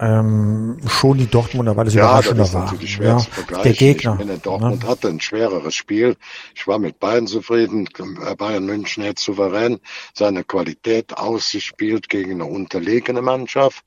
[0.00, 2.64] Ähm, schon die Dortmunder, weil es Ja, das überraschender ist war.
[2.66, 3.62] natürlich schwer Ja, zu vergleichen.
[3.64, 4.12] der Gegner.
[4.20, 4.88] Ich meine, Dortmund ne?
[4.88, 6.16] hatte ein schwereres Spiel.
[6.54, 7.88] Ich war mit Bayern zufrieden.
[8.36, 9.80] Bayern München hat souverän
[10.14, 13.82] seine Qualität ausgespielt gegen eine unterlegene Mannschaft.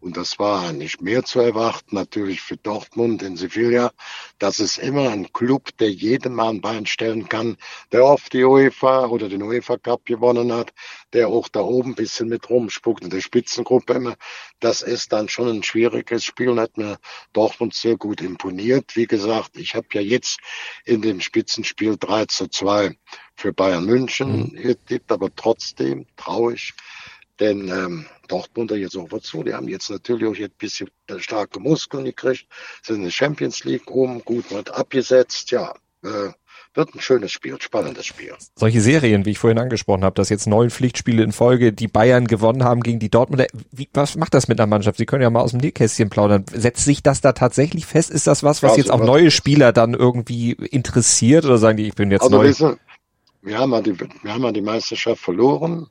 [0.00, 3.92] Und das war nicht mehr zu erwarten, natürlich für Dortmund in Sevilla.
[4.38, 7.56] Das ist immer ein Club, der jedem ein Bein stellen kann,
[7.92, 10.72] der oft die UEFA oder den UEFA Cup gewonnen hat,
[11.12, 14.16] der auch da oben ein bisschen mit rumspuckt in der Spitzengruppe immer.
[14.60, 16.98] Das ist dann schon ein schwieriges Spiel und hat mir
[17.32, 18.96] Dortmund sehr gut imponiert.
[18.96, 20.38] Wie gesagt, ich habe ja jetzt
[20.84, 22.96] in dem Spitzenspiel 3 zu 2
[23.34, 26.74] für Bayern München getippt, aber trotzdem traurig
[27.40, 29.42] denn ähm, Dortmunder jetzt auch zu.
[29.42, 32.46] Die haben jetzt natürlich auch jetzt ein bisschen starke Muskeln gekriegt,
[32.82, 35.50] sind in der Champions League oben, gut wird abgesetzt.
[35.50, 36.30] Ja, äh,
[36.76, 38.34] wird ein schönes Spiel, spannendes Spiel.
[38.54, 42.26] Solche Serien, wie ich vorhin angesprochen habe, dass jetzt neun Pflichtspiele in Folge die Bayern
[42.26, 43.46] gewonnen haben gegen die Dortmunder.
[43.72, 44.98] Wie, was macht das mit einer Mannschaft?
[44.98, 46.44] Sie können ja mal aus dem Nähkästchen plaudern.
[46.52, 48.10] Setzt sich das da tatsächlich fest?
[48.10, 51.88] Ist das was, was Also, jetzt auch neue Spieler dann irgendwie interessiert oder sagen die,
[51.88, 52.44] ich bin jetzt Also neu?
[52.44, 52.78] wissen,
[53.42, 55.86] wir haben, ja die, wir haben ja die Meisterschaft verloren,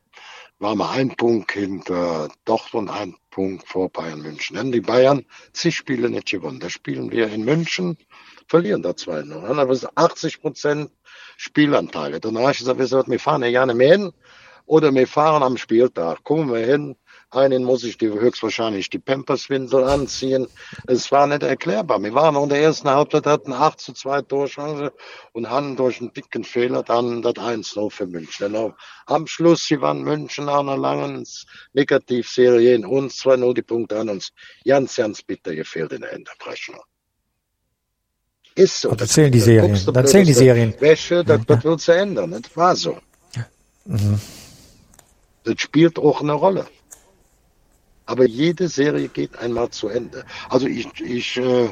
[0.59, 4.55] waren wir ein Punkt hinter Dortmund, ein Punkt vor Bayern München.
[4.55, 6.59] Denn die Bayern, sie spielen nicht gewonnen.
[6.59, 7.97] Da spielen wir in München,
[8.47, 9.41] verlieren da 2-0.
[9.41, 10.91] Dann haben wir 80 Prozent
[11.37, 12.19] Spielanteile.
[12.19, 14.13] Dann habe ich gesagt, wir fahren ja gerne mehr hin
[14.65, 16.23] oder wir fahren am Spieltag.
[16.23, 16.95] Kommen wir hin,
[17.35, 20.47] einen muss ich die höchstwahrscheinlich die Pamperswindel anziehen.
[20.87, 22.01] Es war nicht erklärbar.
[22.01, 24.93] Wir waren in der ersten Halbzeit, hatten 8 zu 2 Torchance
[25.33, 28.47] und haben durch einen dicken Fehler dann das 1-0 für München.
[28.47, 28.73] Genau.
[29.05, 31.25] Am Schluss, sie waren München nach einer langen
[31.73, 34.31] Negativserie in uns, 2-0 die Punkte an uns.
[34.65, 36.81] Ganz, ganz bitter gefehlt in der Endabrechnung.
[38.55, 38.89] Ist so.
[38.89, 39.71] Und da zählen die Serien.
[39.71, 40.73] guckst du Da blöd zählen die Serien.
[40.79, 42.31] Wäsche, das, das wird zu ändern.
[42.31, 42.97] Das war so.
[45.43, 46.65] Das spielt auch eine Rolle.
[48.05, 50.25] Aber jede Serie geht einmal zu Ende.
[50.49, 51.69] Also ich, ich äh,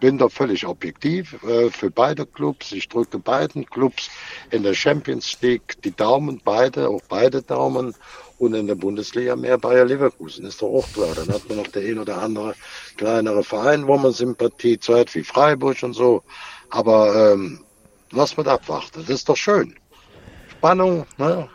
[0.00, 2.72] bin da völlig objektiv äh, für beide Clubs.
[2.72, 4.10] Ich drücke beiden Clubs
[4.50, 7.94] in der Champions League die Daumen, beide, auch beide Daumen.
[8.36, 11.14] Und in der Bundesliga mehr Bayer Leverkusen, ist doch auch klar.
[11.14, 12.54] Dann hat man noch der ein oder andere
[12.96, 16.22] kleinere Verein, wo man Sympathie zeigt, wie Freiburg und so.
[16.68, 17.60] Aber ähm,
[18.10, 19.00] lass mal abwarten.
[19.06, 19.76] Das ist doch schön.
[20.50, 21.48] Spannung, ne?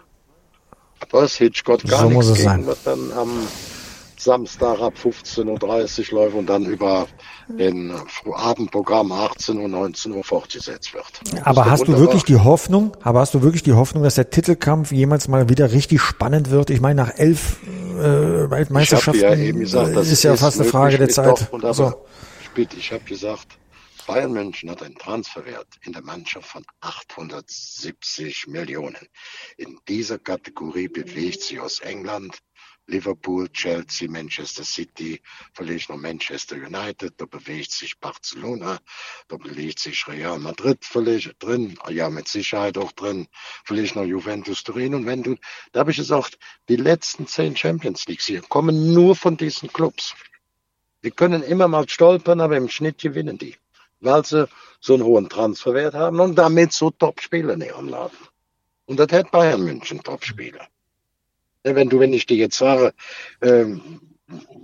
[1.12, 2.67] Was Hitchcock gar So muss nichts es gegen, sein.
[2.67, 3.47] was dann am
[4.21, 7.08] Samstag ab 15.30 Uhr läuft und dann über
[7.47, 7.93] den
[8.34, 11.05] Abendprogramm 18 Uhr, 19 Uhr fortgesetzt wird.
[11.43, 12.08] Aber hast du wunderbar.
[12.08, 15.71] wirklich die Hoffnung, aber hast du wirklich die Hoffnung, dass der Titelkampf jemals mal wieder
[15.71, 16.69] richtig spannend wird?
[16.69, 17.58] Ich meine, nach elf
[17.99, 21.49] äh, habe ja eben gesagt, das ist ja fast eine Frage der Zeit.
[21.71, 21.93] So.
[22.55, 23.47] Bitte, ich habe gesagt,
[24.10, 29.08] Bayern München hat einen Transferwert in der Mannschaft von 870 Millionen.
[29.55, 32.39] In dieser Kategorie bewegt sich aus England
[32.89, 35.21] Liverpool, Chelsea, Manchester City,
[35.54, 38.80] vielleicht noch Manchester United, da bewegt sich Barcelona,
[39.28, 43.28] da bewegt sich Real Madrid vielleicht drin, ja mit Sicherheit auch drin,
[43.63, 45.36] vielleicht noch Juventus Turin und wenn du,
[45.71, 50.15] da habe ich gesagt, die letzten zehn Champions Leagues hier kommen nur von diesen Clubs.
[51.04, 53.56] Die können immer mal stolpern, aber im Schnitt gewinnen die,
[54.02, 54.49] weil sie
[54.82, 58.17] so einen hohen Transferwert haben und damit so Top-Spieler in ihrem Laden.
[58.86, 60.67] Und das hat Bayern München Top-Spieler.
[61.69, 62.93] Ja, Wenn du, wenn ich dir jetzt sage,
[63.43, 64.01] ähm,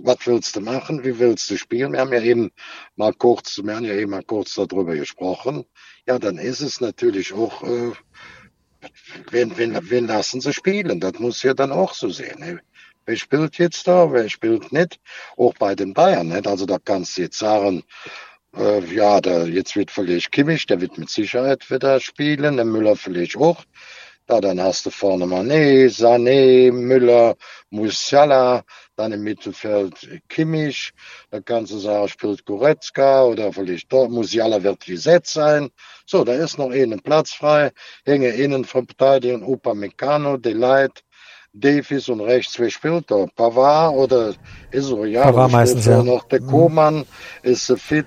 [0.02, 1.92] was willst du machen, wie willst du spielen?
[1.92, 2.50] Wir haben ja eben
[2.96, 5.64] mal kurz, wir haben ja eben mal kurz darüber gesprochen.
[6.04, 7.92] Ja, dann ist es natürlich auch, äh,
[9.30, 10.98] wen, wen, wen lassen sie spielen?
[10.98, 12.40] Das muss ja dann auch so sehen.
[12.40, 12.60] Ne?
[13.04, 14.98] Wer spielt jetzt da, wer spielt nicht?
[15.36, 16.26] Auch bei den Bayern.
[16.26, 16.48] Nicht?
[16.48, 17.84] Also da kannst du jetzt sagen,
[18.56, 22.96] äh, ja, da, jetzt wird vielleicht Kimmich, der wird mit Sicherheit wieder spielen, der Müller
[22.96, 23.64] vielleicht auch.
[24.28, 27.36] Ja, dann hast du vorne Mané, Sané, Müller,
[27.70, 28.64] Musiala,
[28.96, 30.92] dann im Mittelfeld Kimmich.
[31.30, 34.10] Da kannst du sagen, spielt Goretzka oder vielleicht dort.
[34.10, 35.70] Musiala wird gesetzt sein.
[36.06, 37.70] So, da ist noch einen Platz frei.
[38.04, 41.04] Hänge innen vom Verteidigen Upamecano, Delight,
[41.52, 43.26] Davies und rechts, wer spielt da?
[43.34, 44.34] Pavard oder
[44.72, 46.02] ist ja, Pavard meistens, ja.
[46.02, 47.06] noch der Koman,
[47.42, 48.06] ist fit.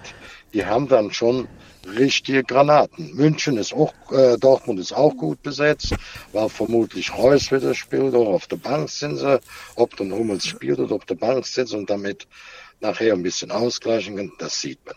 [0.54, 1.48] Die haben dann schon
[1.88, 3.14] richtige Granaten.
[3.16, 5.96] München ist auch, äh, Dortmund ist auch gut besetzt,
[6.34, 9.40] weil vermutlich Reus wieder spielt, oder auf der Bank sind sie,
[9.76, 12.28] ob dann Hummels spielt oder auf der Bank sitzt und damit
[12.82, 14.96] nachher ein bisschen ausgleichen kann, das sieht man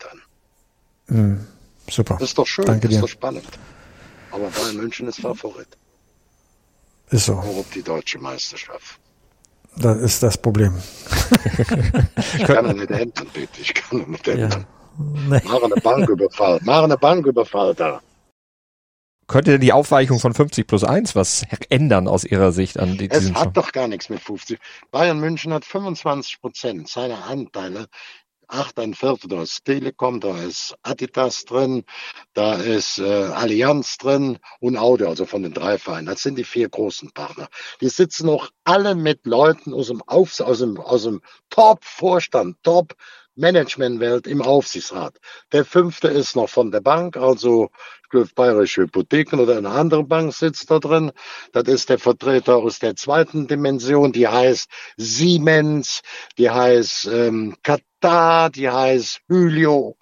[1.09, 1.47] dann.
[1.89, 2.15] Super.
[2.19, 3.01] Das ist doch schön, Danke das ist dir.
[3.03, 3.45] doch spannend.
[4.31, 5.69] Aber Bayern München ist Favorit,
[7.11, 7.35] Ist so.
[7.35, 8.99] auch auf die deutsche Meisterschaft.
[9.77, 10.75] Das ist das Problem.
[12.39, 14.67] Ich kann ja nicht ändern, bitte, ich kann ja nicht ändern.
[14.99, 15.41] Nee.
[15.45, 18.01] Mach eine Banküberfall, mach eine Banküberfall da.
[19.29, 23.09] Könnte denn die Aufweichung von 50 plus 1 was ändern aus Ihrer Sicht an die-
[23.11, 24.59] Es hat doch gar nichts mit 50.
[24.91, 27.87] Bayern München hat 25 Prozent seiner Anteile.
[28.49, 31.85] Acht, ein Viertel, da ist Telekom, da ist Adidas drin,
[32.35, 36.07] da ist äh, Allianz drin und Audi, also von den drei Vereinen.
[36.09, 37.49] Das sind die vier großen Partner.
[37.81, 42.59] Die sitzen auch alle mit Leuten aus dem, Aufs aus dem, aus dem Top-Vorstand,
[43.35, 45.19] Top-Management-Welt im Aufsichtsrat.
[45.53, 47.71] Der fünfte ist noch von der Bank, also
[48.35, 51.13] Bayerische Hypotheken oder eine andere Bank sitzt da drin.
[51.53, 56.03] Das ist der Vertreter aus der zweiten Dimension, die heißt Siemens,
[56.39, 59.97] die heißt ähm, Qatar, die heißt Hylio,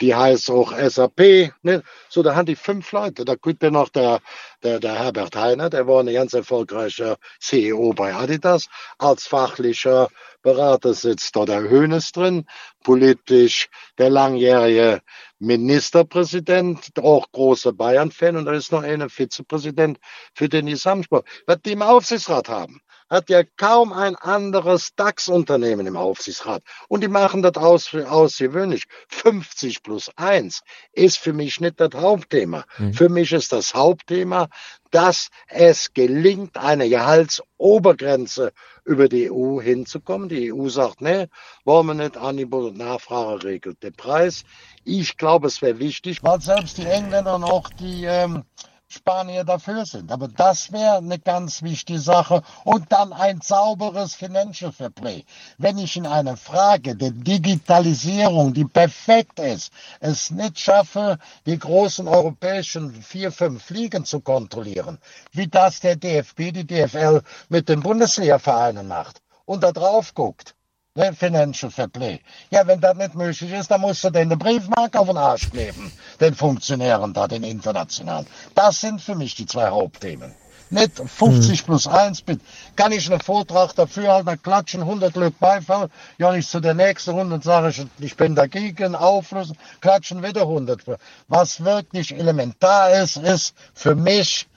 [0.00, 1.52] die heißt auch SAP.
[1.62, 1.82] Ne?
[2.08, 3.24] So, da haben die fünf Leute.
[3.24, 4.20] Da kommt ja noch der,
[4.62, 8.68] der, der Herbert Heiner, der war ein ganz erfolgreicher CEO bei Adidas.
[8.98, 10.08] Als fachlicher
[10.42, 12.46] Berater sitzt da der Hönes drin,
[12.84, 15.00] politisch der langjährige
[15.38, 19.98] Ministerpräsident, auch großer Bayern-Fan und da ist noch einer Vizepräsident
[20.34, 21.28] für den Gesamtsport.
[21.46, 26.62] Was die im Aufsichtsrat haben, hat ja kaum ein anderes DAX-Unternehmen im Aufsichtsrat.
[26.88, 28.84] Und die machen das aus, außergewöhnlich.
[29.08, 32.64] 50 plus 1 ist für mich nicht das Hauptthema.
[32.92, 34.48] Für mich ist das Hauptthema,
[34.90, 38.52] dass es gelingt, eine Gehaltsobergrenze
[38.84, 40.28] über die EU hinzukommen.
[40.28, 41.26] Die EU sagt, nee,
[41.64, 44.44] wollen wir nicht, Angebot und Nachfrage regelt den Preis.
[44.84, 48.44] Ich glaube, es wäre wichtig, weil selbst die Engländer auch die ähm,
[48.88, 50.12] Spanier dafür sind.
[50.12, 52.42] Aber das wäre eine ganz wichtige Sache.
[52.64, 55.24] Und dann ein sauberes Financial Fair Play.
[55.58, 62.08] Wenn ich in einer Frage der Digitalisierung, die perfekt ist, es nicht schaffe, die großen
[62.08, 64.98] europäischen vier, fünf Ligen zu kontrollieren,
[65.32, 70.55] wie das der DFB, die DFL mit den Bundesliga-Vereinen macht und da drauf guckt.
[70.96, 72.20] Ne, Financial Fair Play.
[72.50, 75.50] Ja, wenn das nicht möglich ist, dann musst du den eine Briefmarke auf den Arsch
[75.50, 78.26] kleben, den Funktionären da, den internationalen.
[78.54, 80.34] Das sind für mich die zwei Hauptthemen.
[80.70, 82.40] Nicht 50 plus 1 mit.
[82.76, 85.90] Kann ich einen Vortrag dafür halten, dann klatschen 100 Leute Beifall.
[86.16, 90.42] Ja, ich zu der nächsten Runde und sage ich, ich bin dagegen, auflösen, klatschen wieder
[90.42, 90.80] 100.
[91.28, 94.48] Was wirklich elementar ist, ist für mich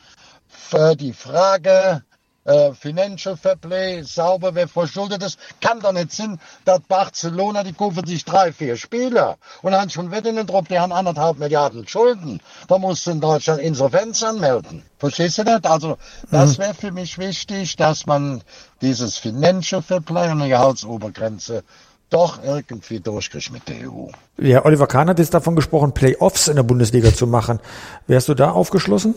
[0.47, 2.02] für die Frage,
[2.45, 7.73] äh, Financial Fair Play, sauber, wer verschuldet ist, kann doch nicht sein, dass Barcelona, die
[7.73, 11.88] kaufen sich drei, vier Spieler und haben schon wieder einen Druck, die haben anderthalb Milliarden
[11.88, 12.39] Schulden.
[12.67, 14.84] Da musst du in Deutschland Insolvenz anmelden.
[14.97, 15.63] Verstehst du das?
[15.63, 15.97] Also,
[16.32, 18.41] das wäre für mich wichtig, dass man
[18.82, 21.63] dieses Financial Fair Play und eine Gehaltsobergrenze
[22.10, 24.08] doch irgendwie durchkriegt mit der EU.
[24.38, 27.60] Ja, Oliver Kahn hat jetzt davon gesprochen, Playoffs in der Bundesliga zu machen.
[28.08, 29.15] Wärst du da aufgeschlossen?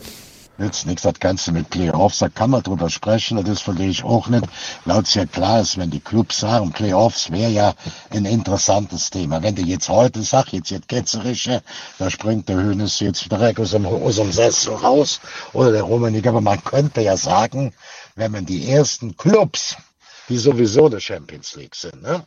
[0.57, 4.27] Nützt nichts, das Ganze mit Playoffs, da kann man drüber sprechen, das verstehe ich auch
[4.27, 4.45] nicht,
[4.85, 7.73] weil ja klar ist, wenn die Clubs sagen, Playoffs wäre ja
[8.11, 9.41] ein interessantes Thema.
[9.41, 11.63] Wenn du jetzt heute sagst, jetzt jetzt Ketzerische,
[11.97, 15.21] da springt der Hönes jetzt direkt aus dem, aus dem Sessel raus,
[15.53, 17.73] oder der Romanik, aber man könnte ja sagen,
[18.15, 19.75] wenn man die ersten Clubs,
[20.29, 22.23] die sowieso der Champions League sind, ne?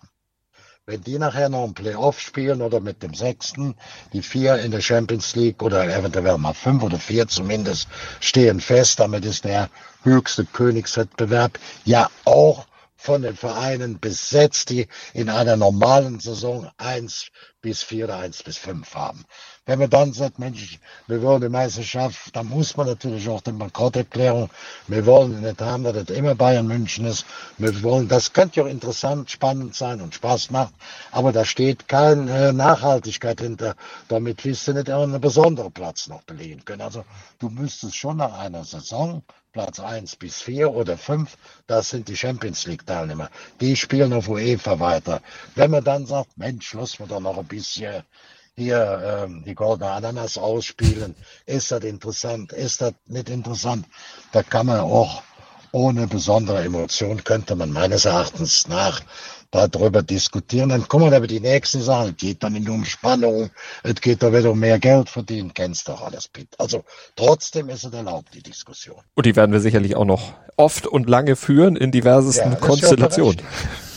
[0.89, 3.75] Wenn die nachher noch ein Playoff spielen oder mit dem Sechsten,
[4.13, 7.89] die vier in der Champions League oder eventuell mal fünf oder vier zumindest
[8.21, 9.01] stehen fest.
[9.01, 9.69] Damit ist der
[10.05, 17.83] höchste Königswettbewerb ja auch von den Vereinen besetzt, die in einer normalen Saison eins bis
[17.83, 19.25] vier oder eins bis fünf haben.
[19.69, 23.51] Wenn man dann sagt, Mensch, wir wollen die Meisterschaft, dann muss man natürlich auch die
[23.51, 24.49] Bankrotterklärung,
[24.87, 27.27] wir wollen nicht haben, dass das immer Bayern München ist.
[27.59, 30.73] Wir wollen, das könnte ja auch interessant, spannend sein und Spaß machen,
[31.11, 33.75] aber da steht keine Nachhaltigkeit hinter.
[34.07, 36.83] Damit wirst du nicht einen besonderen Platz noch belegen können.
[36.83, 37.05] Also
[37.41, 42.17] du müsstest schon nach einer Saison Platz 1 bis 4 oder 5, das sind die
[42.17, 43.31] Champions League Teilnehmer.
[43.61, 45.23] Die spielen auf UEFA weiter.
[45.57, 48.05] Wenn man dann sagt, Mensch, lass wir doch noch ein bisschen
[48.57, 51.15] hier ähm, die goldene Ananas ausspielen.
[51.45, 52.53] Ist das interessant?
[52.53, 53.87] Ist das nicht interessant?
[54.33, 55.23] Da kann man auch
[55.73, 59.03] ohne besondere Emotion, könnte man meines Erachtens nach
[59.51, 60.71] darüber diskutieren.
[60.71, 62.11] Dann kommen aber die nächsten Sachen.
[62.11, 63.51] Es geht dann nicht um Spannung,
[63.83, 65.53] es geht da wieder um mehr Geld verdienen.
[65.55, 66.49] Kennst doch alles, Pitt.
[66.59, 69.01] Also trotzdem ist es erlaubt, die Diskussion.
[69.15, 73.43] Und die werden wir sicherlich auch noch oft und lange führen in diversesten Ja, Konstellationen.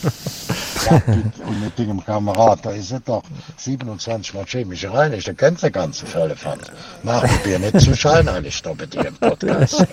[0.89, 3.23] Und mit dem Kamerad, da ist es doch
[3.57, 6.63] 27 Mal chemische Reinigung, da kennt der ganze Völlefanz.
[7.03, 9.85] Mach mit dir nicht zu scheinheilig da dir im Podcast.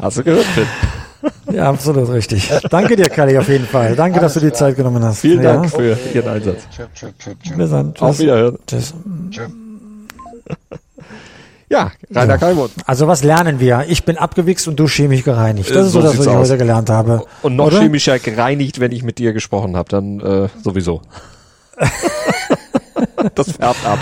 [0.00, 0.66] Hast du gehört, Finn?
[1.52, 2.50] Ja, absolut richtig.
[2.70, 3.94] Danke dir, Kali, auf jeden Fall.
[3.94, 5.20] Danke, dass du die Zeit genommen hast.
[5.20, 5.54] Vielen ja.
[5.54, 6.62] Dank für Ihren Einsatz.
[6.70, 7.56] Tschüpp, tschüpp, tschüpp.
[7.56, 7.94] Bis dann.
[7.98, 8.18] Auf Tschüss.
[8.20, 8.58] Wiederhören.
[8.66, 8.94] Tschüss.
[9.30, 9.52] tschüpp.
[11.72, 12.70] Ja, Rainer Kalmund.
[12.84, 13.86] Also was lernen wir?
[13.88, 15.70] Ich bin abgewichst und du chemisch gereinigt.
[15.70, 16.48] Das Äh, ist so so das, was ich aus.
[16.50, 17.24] heute gelernt habe.
[17.40, 17.80] Und noch Oder?
[17.80, 21.00] chemischer gereinigt, wenn ich mit dir gesprochen habe, dann äh, sowieso.
[23.34, 23.98] das färbt ab.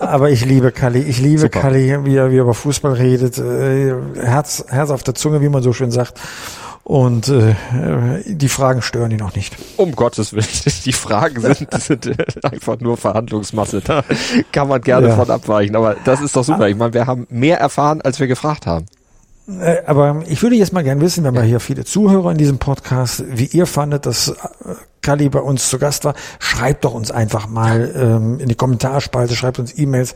[0.00, 0.98] Aber ich liebe Kali.
[1.00, 1.60] Ich liebe Super.
[1.60, 3.38] Kali, wie er, wie er über Fußball redet.
[3.38, 6.18] Äh, Herz, Herz auf der Zunge, wie man so schön sagt.
[6.84, 7.54] Und äh,
[8.26, 9.56] die Fragen stören ihn auch nicht.
[9.76, 10.46] Um Gottes Willen,
[10.84, 13.80] die Fragen sind, sind äh, einfach nur Verhandlungsmasse.
[13.80, 14.02] Da
[14.50, 15.16] kann man gerne Ja.
[15.16, 15.76] von abweichen.
[15.76, 16.68] Aber das ist doch super.
[16.68, 18.86] Ich meine, wir haben mehr erfahren, als wir gefragt haben.
[19.60, 22.38] Äh, aber ich würde jetzt mal gern wissen, wir haben ja hier viele Zuhörer in
[22.38, 24.34] diesem Podcast, wie ihr fandet, dass
[25.02, 26.14] Kali bei uns zu Gast war.
[26.38, 30.14] Schreibt doch uns einfach mal ähm, in die Kommentarspalte, schreibt uns E-Mails.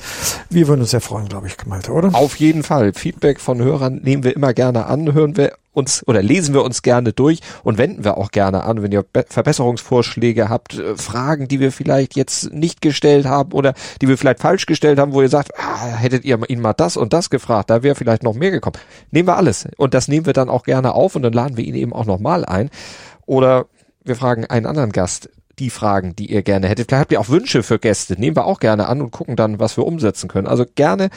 [0.49, 2.15] Wir würden uns sehr freuen, glaube ich, Malte, oder?
[2.15, 2.93] Auf jeden Fall.
[2.95, 6.83] Feedback von Hörern nehmen wir immer gerne an, hören wir uns oder lesen wir uns
[6.83, 11.49] gerne durch und wenden wir auch gerne an, wenn ihr Be Verbesserungsvorschläge habt, äh, Fragen,
[11.49, 15.21] die wir vielleicht jetzt nicht gestellt haben oder die wir vielleicht falsch gestellt haben, wo
[15.21, 18.35] ihr sagt, ah, hättet ihr ihn mal das und das gefragt, da wäre vielleicht noch
[18.35, 18.77] mehr gekommen.
[19.11, 21.65] Nehmen wir alles und das nehmen wir dann auch gerne auf und dann laden wir
[21.65, 22.71] ihn eben auch nochmal ein.
[23.27, 23.67] Oder
[24.07, 26.89] wir fragen einen anderen Gast, die Fragen, die ihr gerne hättet.
[26.89, 29.59] Vielleicht habt ihr auch Wünsche für Gäste, nehmen wir auch gerne an und gucken dann,
[29.59, 30.47] was wir umsetzen können.
[30.47, 31.11] Also gerne,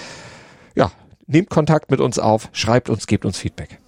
[0.75, 0.91] ja,
[1.28, 3.80] nehmt Kontakt mit uns auf, schreibt uns, gebt uns Feedback.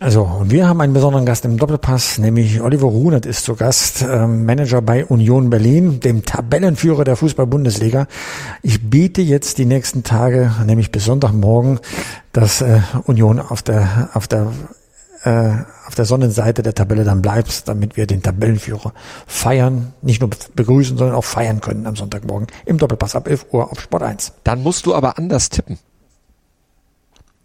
[0.00, 4.44] Also, wir haben einen besonderen Gast im Doppelpass, nämlich Oliver Runert ist zu Gast, ähm,
[4.44, 8.08] Manager bei Union Berlin, dem Tabellenführer der Fußball-Bundesliga.
[8.62, 11.78] Ich bete jetzt die nächsten Tage, nämlich bis Sonntagmorgen,
[12.32, 14.50] dass äh, Union auf der, auf der
[15.24, 15.54] äh,
[15.86, 18.92] auf der Sonnenseite der Tabelle dann bleibt, damit wir den Tabellenführer
[19.26, 23.70] feiern, nicht nur begrüßen, sondern auch feiern können am Sonntagmorgen im Doppelpass ab 11 Uhr
[23.70, 24.32] auf Sport 1.
[24.44, 25.78] Dann musst du aber anders tippen.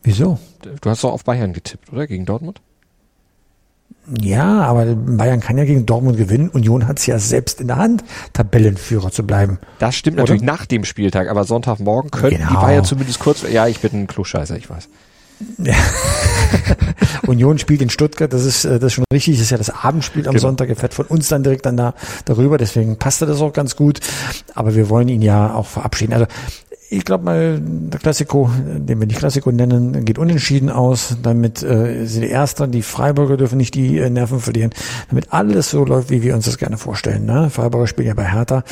[0.03, 0.39] Wieso?
[0.81, 2.07] Du hast doch auf Bayern getippt, oder?
[2.07, 2.61] Gegen Dortmund?
[4.21, 6.49] Ja, aber Bayern kann ja gegen Dortmund gewinnen.
[6.49, 9.59] Union hat es ja selbst in der Hand, Tabellenführer zu bleiben.
[9.77, 10.23] Das stimmt Oder?
[10.23, 12.61] natürlich nach dem Spieltag, aber Sonntagmorgen könnten die Genau.
[12.61, 14.89] Bayern zumindest kurz, ja, ich bin ein Klugscheißer, ich weiß.
[17.27, 19.69] Union spielt in Stuttgart, das ist, äh, das ist schon richtig, das ist ja das
[19.69, 20.41] Abendspiel am Genau.
[20.47, 21.93] Sonntag, er fährt von uns dann direkt dann da,
[22.25, 23.99] darüber, deswegen passte das auch ganz gut.
[24.55, 26.13] Aber wir wollen ihn ja auch verabschieden.
[26.13, 26.25] Also
[26.91, 31.15] Ich glaube mal, der Klassiko, den wir nicht Klassiko nennen, geht unentschieden aus.
[31.21, 34.71] Damit äh, sind die Erster, die Freiburger dürfen nicht die äh, Nerven verlieren.
[35.09, 37.25] Damit alles so läuft, wie wir uns das gerne vorstellen.
[37.25, 37.51] Ne?
[37.51, 38.63] Freiburger spielen ja bei Hertha.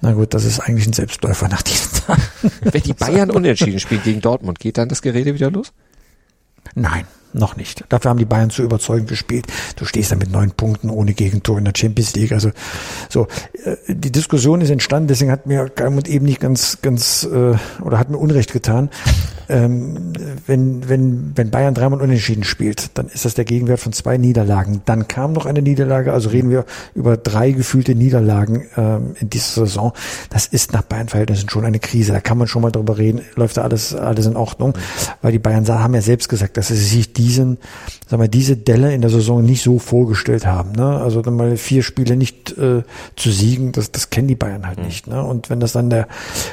[0.00, 2.22] Na gut, das ist eigentlich ein Selbstläufer nach diesen Tagen.
[2.62, 5.72] Wenn die Bayern unentschieden spielen gegen Dortmund, geht dann das Gerede wieder los?
[6.74, 7.84] Nein, noch nicht.
[7.88, 9.46] Dafür haben die Bayern zu überzeugend gespielt.
[9.76, 12.32] Du stehst da mit neun Punkten ohne Gegentor in der Champions League.
[12.32, 12.50] Also
[13.08, 13.26] so,
[13.64, 17.98] äh, die Diskussion ist entstanden, deswegen hat mir Galmut eben nicht ganz, ganz äh, oder
[17.98, 18.90] hat mir Unrecht getan.
[19.52, 20.12] Ähm,
[20.46, 24.80] wenn, wenn, wenn Bayern dreimal unentschieden spielt, dann ist das der Gegenwert von zwei Niederlagen.
[24.86, 29.66] Dann kam noch eine Niederlage, also reden wir über drei gefühlte Niederlagen ähm, in dieser
[29.66, 29.92] Saison.
[30.30, 32.12] Das ist nach Bayern-Verhältnissen schon eine Krise.
[32.12, 33.20] Da kann man schon mal drüber reden.
[33.36, 34.72] Läuft da alles, alles in Ordnung?
[35.20, 37.58] Weil die Bayern haben ja selbst gesagt, dass sie sich diesen,
[38.08, 40.72] sagen wir, diese Delle in der Saison nicht so vorgestellt haben.
[40.72, 40.98] Ne?
[40.98, 42.82] Also dann mal vier Spiele nicht äh,
[43.16, 45.06] zu siegen, das, das kennen die Bayern halt nicht.
[45.06, 45.22] Ne?
[45.22, 46.08] Und wenn das dann der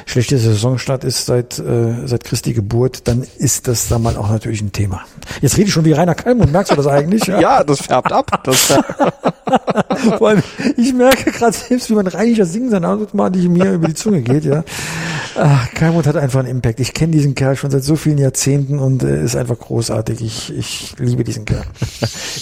[0.06, 4.60] schlechteste Saisonstart ist seit, äh, seit Christi Geburt, dann ist das dann mal auch natürlich
[4.62, 5.02] ein Thema.
[5.40, 7.26] Jetzt rede ich schon wie Rainer Kallmund, merkst du das eigentlich?
[7.40, 8.42] Ja, das färbt ab.
[8.44, 8.94] Das färbt
[10.18, 10.42] Vor allem,
[10.76, 14.44] ich merke gerade selbst, wie man Reiniger singen sein automatisch mir über die Zunge geht,
[14.44, 14.64] ja.
[15.36, 16.80] Ach, Kalmund hat einfach einen Impact.
[16.80, 20.20] Ich kenne diesen Kerl schon seit so vielen Jahrzehnten und äh, ist einfach großartig.
[20.20, 21.64] Ich, ich liebe diesen Kerl.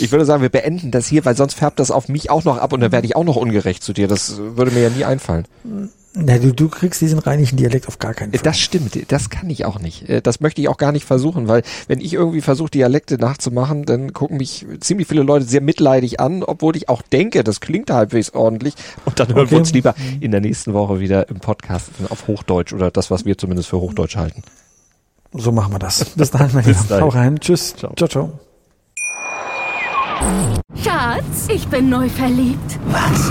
[0.00, 2.58] Ich würde sagen, wir beenden das hier, weil sonst färbt das auf mich auch noch
[2.58, 4.06] ab und dann werde ich auch noch ungerecht zu dir.
[4.06, 5.46] Das würde mir ja nie einfallen.
[6.14, 8.40] Na, du, du kriegst diesen rheinischen Dialekt auf gar keinen Fall.
[8.42, 10.08] Das stimmt, das kann ich auch nicht.
[10.08, 13.84] Äh, Das möchte ich auch gar nicht versuchen, weil wenn ich irgendwie versuche, Dialekte nachzumachen,
[13.84, 17.90] dann gucken mich ziemlich viele Leute sehr mitleidig an, obwohl ich auch denke, das klingt
[17.90, 18.74] halbwegs ordentlich.
[19.04, 19.50] Und dann hören Okay.
[19.52, 23.24] wir uns lieber in der nächsten Woche wieder im Podcast auf Hochdeutsch oder das, was
[23.24, 24.42] wir zumindest für Hochdeutsch halten.
[25.34, 26.04] So machen wir das.
[26.16, 26.88] Bis dahin, mein Bis Lieber.
[26.88, 27.04] dahin.
[27.04, 27.38] Hau rein.
[27.38, 27.76] Tschüss.
[27.76, 27.92] Ciao.
[27.94, 28.08] ciao.
[28.08, 28.40] ciao.
[30.82, 32.78] Schatz, ich bin neu verliebt.
[32.86, 33.30] Was?